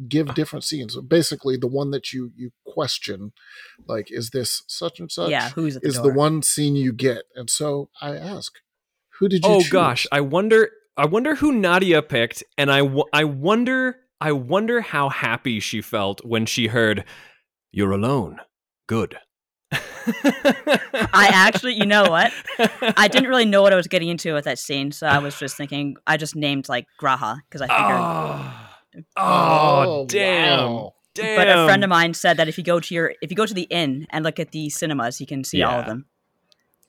[0.07, 0.95] give different scenes.
[1.01, 3.31] Basically, the one that you you question,
[3.87, 5.29] like, is this such and such?
[5.29, 6.03] yeah, who's at the is door?
[6.03, 8.53] the one scene you get, and so I ask,
[9.19, 9.49] who did you?
[9.51, 9.69] oh choose?
[9.71, 10.69] gosh, I wonder.
[10.95, 13.97] I wonder who Nadia picked, and I, w- I wonder.
[14.19, 17.03] I wonder how happy she felt when she heard,
[17.71, 18.39] "You're alone."
[18.87, 19.17] Good.
[19.71, 22.31] I actually, you know what?
[22.97, 25.37] I didn't really know what I was getting into with that scene, so I was
[25.37, 25.97] just thinking.
[26.07, 27.99] I just named like G'raha because I figured.
[27.99, 28.69] Oh,
[29.17, 30.59] oh, Oh, damn.
[30.73, 30.93] wow.
[31.13, 31.35] Damn.
[31.35, 33.45] But a friend of mine said that if you go to your if you go
[33.45, 36.05] to the inn and look at the cinemas, you can see all of them.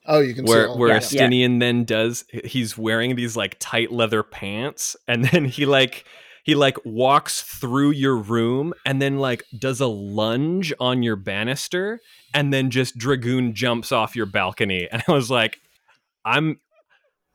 [0.05, 0.97] Oh, you can see where all where Yeah.
[0.99, 6.05] Estinian then does he's wearing these like tight leather pants and then he like
[6.43, 11.99] he like walks through your room and then like does a lunge on your banister
[12.33, 15.59] and then just dragoon jumps off your balcony and I was like
[16.25, 16.59] I'm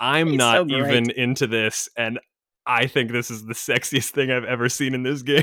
[0.01, 2.19] I'm He's not so even into this and
[2.67, 5.43] I think this is the sexiest thing I've ever seen in this game.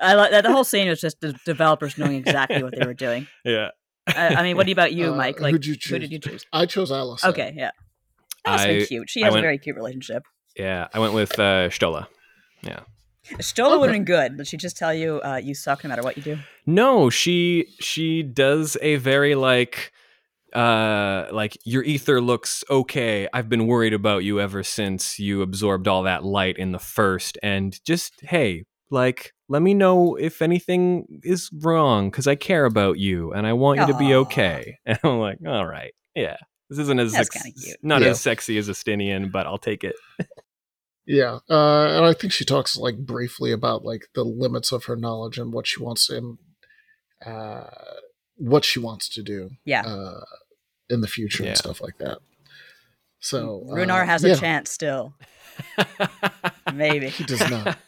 [0.00, 0.42] I like that.
[0.44, 3.26] The whole scene was just the developers knowing exactly what they were doing.
[3.44, 3.70] yeah.
[4.06, 5.40] I, I mean, what about you, Uh, Mike?
[5.40, 6.00] Like, who'd you who choose?
[6.00, 6.44] did you choose?
[6.52, 7.28] I chose Alisaie.
[7.30, 7.70] Okay, yeah,
[8.44, 9.08] that's so cute.
[9.10, 10.22] She has went- a very cute relationship.
[10.56, 12.08] Yeah, I went with uh Stola.
[12.62, 12.80] Yeah.
[13.40, 14.36] Stola would have been good.
[14.36, 16.38] Did she just tell you uh, you suck no matter what you do?
[16.66, 19.92] No, she she does a very like
[20.52, 23.26] uh like your ether looks okay.
[23.32, 27.38] I've been worried about you ever since you absorbed all that light in the first
[27.42, 32.98] and just hey, like let me know if anything is wrong cuz I care about
[32.98, 34.78] you and I want you to be okay.
[34.86, 35.92] And I'm like, all right.
[36.14, 36.36] Yeah.
[36.70, 38.08] This isn't as That's sex- not Yeah.
[38.08, 39.96] as sexy as Estinian, but I'll take it.
[41.06, 44.96] Yeah, uh, and I think she talks like briefly about like the limits of her
[44.96, 46.38] knowledge and what she wants and
[47.26, 47.64] uh,
[48.36, 49.82] what she wants to do Yeah.
[49.82, 50.24] uh,
[50.88, 51.50] in the future Yeah.
[51.50, 52.18] and stuff like that.
[53.20, 55.14] So Runar uh, has yeah, a chance still.
[56.76, 57.08] Maybe.
[57.08, 57.78] He does not.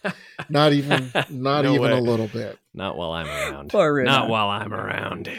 [0.48, 2.58] Not even, not No even a little bit.
[2.74, 3.70] Not while I'm around.
[3.70, 4.04] Poor Runar.
[4.04, 5.30] Not while I'm around.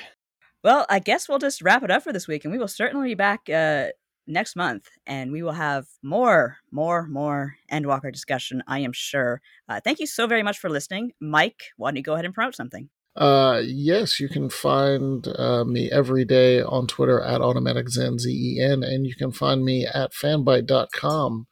[0.63, 3.09] Well, I guess we'll just wrap it up for this week, and we will certainly
[3.09, 3.87] be back uh,
[4.25, 8.63] next month, and we will have more, more, more Endwalker discussion.
[8.67, 9.41] I am sure.
[9.69, 11.61] Uh, thank you so very much for listening, Mike.
[11.77, 12.89] Why don't you go ahead and promote something?
[13.15, 19.07] Uh, yes, you can find uh, me every day on Twitter at AutomaticZen, Z-E-N, and
[19.07, 21.47] you can find me at fanbyte.com,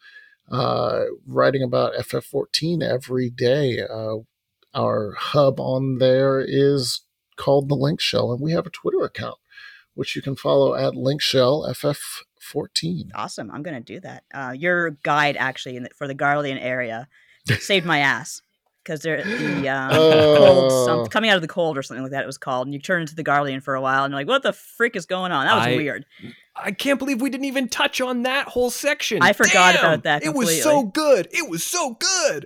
[0.51, 3.81] uh, writing about FF14 every day.
[3.81, 4.17] Uh,
[4.73, 7.01] our hub on there is
[7.37, 9.37] called the Link Shell, and we have a Twitter account,
[9.93, 13.11] which you can follow at Link Shell FF14.
[13.15, 13.49] Awesome.
[13.51, 14.23] I'm going to do that.
[14.33, 17.07] Uh, your guide, actually, the, for the Garlean area
[17.59, 18.41] saved my ass.
[18.85, 20.85] Because they're the um, cold, Oh.
[20.85, 22.21] some, coming out of the cold or something like that.
[22.23, 24.27] It was called, and you turn into the Garlean for a while, and you're like,
[24.27, 26.05] "What the frick is going on?" That was I- weird.
[26.55, 29.21] I can't believe we didn't even touch on that whole section.
[29.21, 29.83] I forgot Damn!
[29.83, 31.27] about that It was so good.
[31.31, 32.45] It was so good.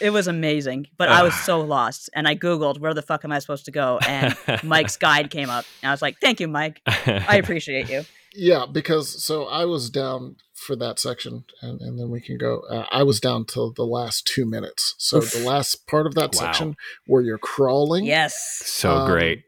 [0.00, 1.42] It was amazing, but I was Ah.
[1.46, 4.96] so lost, and I googled where the fuck am I supposed to go, and Mike's
[4.96, 6.80] guide came up, and I was like, "Thank you, Mike.
[6.86, 8.04] I appreciate you."
[8.34, 12.60] Yeah, because so I was down for that section, and, and then we can go.
[12.70, 14.94] Uh, I was down till the last two minutes.
[14.98, 15.32] So Oof.
[15.32, 16.40] the last part of that Wow.
[16.40, 16.76] section
[17.06, 18.62] where you're crawling, Yes.
[18.66, 19.44] so Um, great.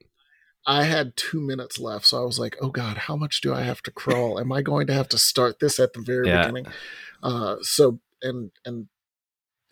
[0.66, 2.06] I had two minutes left.
[2.06, 4.38] So I was like, oh God, how much do I have to crawl?
[4.38, 6.42] Am I going to have to start this at the very Yeah.
[6.46, 6.66] beginning?
[7.22, 8.88] Uh, so and and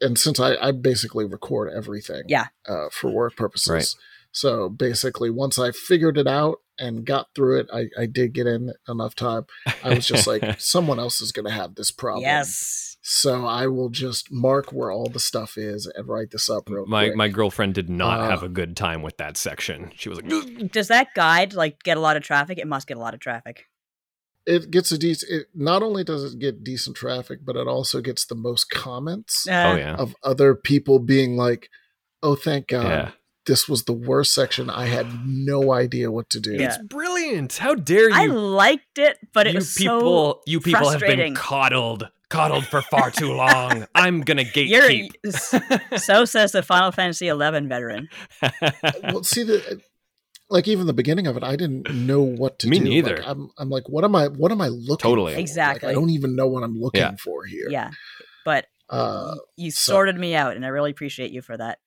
[0.00, 2.46] and since I, I basically record everything, Yeah.
[2.66, 3.70] uh, for work purposes.
[3.70, 3.94] Right.
[4.32, 8.46] So basically, once I figured it out and got through it, I, I did get
[8.46, 9.46] in enough time.
[9.84, 12.22] I was just like, someone else is going to have this problem.
[12.22, 12.96] Yes.
[13.02, 16.84] So I will just mark where all the stuff is and write this up real
[16.86, 17.16] my quick.
[17.16, 19.92] my girlfriend did not Uh, have a good time with that section.
[19.96, 22.58] She was like, Does that guide like get a lot of traffic?
[22.58, 23.64] It must get a lot of traffic.
[24.46, 25.30] it gets a decent.
[25.32, 29.46] It, not only does it get decent traffic, but it also gets the most comments
[29.48, 31.68] "Oh Uh, yeah, of other people being like,
[32.22, 33.10] "Oh, thank God, yeah."
[33.48, 34.70] This was the worst section.
[34.70, 36.66] I had no idea what to do." Yeah.
[36.68, 37.56] It's brilliant.
[37.56, 38.14] How dare you?
[38.14, 40.00] I liked it, but it you was people,
[40.34, 43.86] so you people have been coddled, coddled for far too long.
[43.96, 45.98] I'm gonna You're gatekeep.
[45.98, 48.08] so says the Final Fantasy XI veteran.
[49.02, 49.80] well, see the
[50.50, 52.84] like even the beginning of it, I didn't know what to Me do.
[52.84, 53.22] Like, neither.
[53.26, 54.28] I'm I'm like, what am I?
[54.28, 54.96] What am I looking?
[55.10, 55.32] Totally.
[55.32, 55.36] for?
[55.38, 55.90] Like, Exactly.
[55.90, 57.16] I don't even know what I'm looking Yeah.
[57.22, 57.66] for here.
[57.70, 57.90] Yeah,
[58.44, 61.78] but Uh, y- you so- sorted me out, and I really appreciate you for that.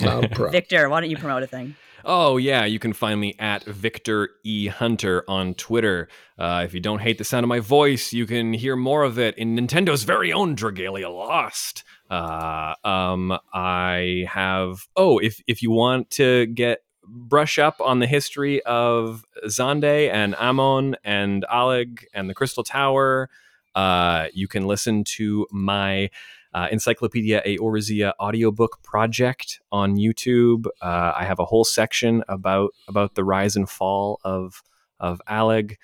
[0.00, 0.52] Not a problem.
[0.52, 1.76] Victor, why don't you promote a thing?
[2.04, 2.64] Oh, yeah.
[2.64, 4.68] You can find me at Victor E.
[4.68, 6.08] Hunter on Twitter.
[6.38, 9.18] Uh, if you don't hate the sound of my voice, you can hear more of
[9.18, 11.84] it in Nintendo's very own Dragalia Lost.
[12.08, 14.86] Uh, um, I have.
[14.96, 20.34] Oh, if, if you want to get brush up on the history of Xande and
[20.36, 23.28] Amon and Allag and the Crystal Tower,
[23.74, 26.10] Uh, you can listen to my
[26.52, 30.66] uh, Encyclopedia Eorzea audiobook project on YouTube.
[30.80, 34.62] Uh, I have a whole section about about the rise and fall of
[34.98, 35.76] of Allag,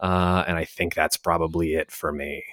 [0.00, 2.44] uh, and I think that's probably it for me.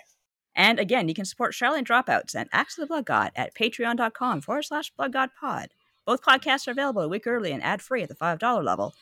[0.56, 4.42] And again, you can support Sharlayan Dropouts and Axe of the Blood God at patreon.com
[4.42, 5.70] forward slash Blood God Pod.
[6.06, 8.94] Both podcasts are available a week early and ad free at the $5 level.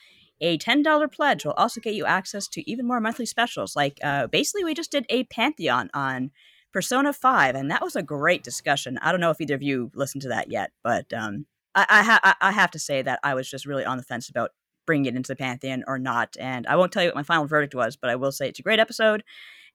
[0.41, 3.75] A $10 pledge will also get you access to even more monthly specials.
[3.75, 6.31] Like, uh, basically, we just did a Pantheon on
[6.71, 8.99] Persona 5, and that was a great discussion.
[9.01, 12.03] I don't know if either of you listened to that yet, but um, I, I,
[12.03, 14.51] ha- I have to say that I was just really on the fence about
[14.85, 16.35] bringing it into the Pantheon or not.
[16.39, 18.59] And I won't tell you what my final verdict was, but I will say it's
[18.59, 19.23] a great episode,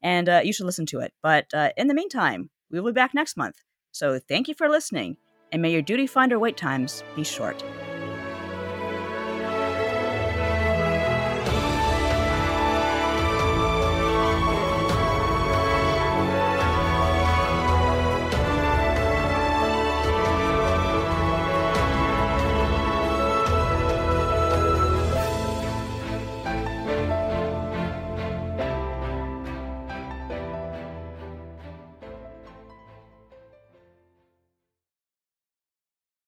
[0.03, 1.13] and uh, you should listen to it.
[1.23, 3.57] But uh, in the meantime, we will be back next month.
[3.93, 5.17] So thank you for listening,
[5.53, 7.63] and may your duty finder wait times be short.